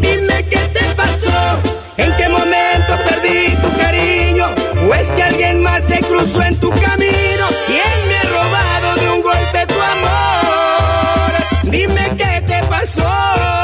Dime 0.00 0.44
qué 0.44 0.60
te 0.72 0.84
pasó, 0.94 1.58
en 1.98 2.16
qué 2.16 2.26
momento 2.30 2.98
perdí 3.04 3.54
tu 3.56 3.70
cariño, 3.76 4.46
o 4.88 4.94
es 4.94 5.10
que 5.10 5.22
alguien 5.22 5.62
más 5.62 5.84
se 5.84 6.00
cruzó 6.00 6.42
en 6.42 6.58
tu 6.58 6.70
camino. 6.70 7.46
¿Quién 7.66 8.08
me 8.08 8.16
ha 8.16 8.22
robado 8.22 8.94
de 9.00 9.10
un 9.10 9.20
golpe 9.20 9.66
tu 9.66 9.74
amor? 9.74 11.32
Dime 11.64 12.16
qué 12.16 12.42
te 12.46 12.62
pasó. 12.62 13.57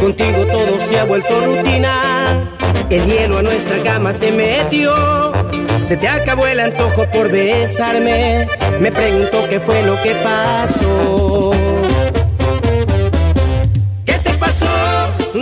Contigo 0.00 0.44
todo 0.46 0.80
se 0.80 0.98
ha 0.98 1.04
vuelto 1.04 1.40
rutina. 1.42 2.48
El 2.90 3.06
hielo 3.06 3.38
a 3.38 3.42
nuestra 3.42 3.78
cama 3.84 4.12
se 4.12 4.32
metió. 4.32 4.92
Se 5.80 5.96
te 5.96 6.08
acabó 6.08 6.46
el 6.46 6.60
antojo 6.60 7.06
por 7.10 7.30
besarme. 7.30 8.46
Me 8.80 8.90
pregunto 8.92 9.46
qué 9.48 9.60
fue 9.60 9.82
lo 9.82 10.00
que 10.02 10.14
pasó. 10.16 11.52
¿Qué 14.06 14.14
te 14.14 14.30
pasó? 14.34 14.66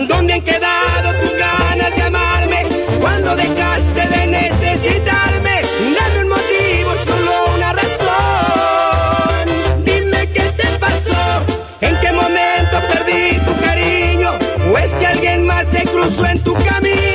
¿Dónde 0.09 0.35
han 0.35 0.43
quedado 0.43 1.13
tus 1.21 1.39
ganas 1.39 1.97
de 1.97 2.03
amarme? 2.03 2.67
Cuando 3.01 3.37
dejaste 3.37 4.07
de 4.09 4.27
necesitarme, 4.27 5.63
dame 5.99 6.23
un 6.23 6.29
motivo, 6.29 6.97
solo 7.05 7.55
una 7.57 7.73
razón. 7.73 9.47
Dime 9.85 10.27
qué 10.33 10.43
te 10.57 10.69
pasó, 10.79 11.43
en 11.81 11.99
qué 12.01 12.13
momento 12.13 12.81
perdí 12.89 13.39
tu 13.47 13.61
cariño, 13.65 14.39
o 14.73 14.79
es 14.79 14.95
que 14.95 15.07
alguien 15.07 15.47
más 15.47 15.67
se 15.69 15.83
cruzó 15.85 16.27
en 16.27 16.39
tu 16.41 16.55
camino. 16.55 17.10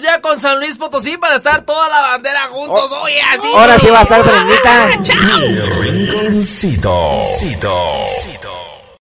Ya 0.00 0.20
con 0.20 0.40
San 0.40 0.58
Luis 0.58 0.76
Potosí 0.76 1.16
para 1.16 1.36
estar 1.36 1.62
toda 1.62 1.88
la 1.88 2.00
bandera 2.00 2.48
juntos. 2.48 2.92
Oye, 2.92 3.20
así. 3.32 3.48
Ahora 3.54 3.78
sí 3.78 3.86
va 3.88 4.00
a 4.00 4.02
estar 4.02 4.22
Brendita. 4.22 4.90
Mi 5.24 5.60
rinconcito. 5.60 7.22
Cito. 7.38 8.33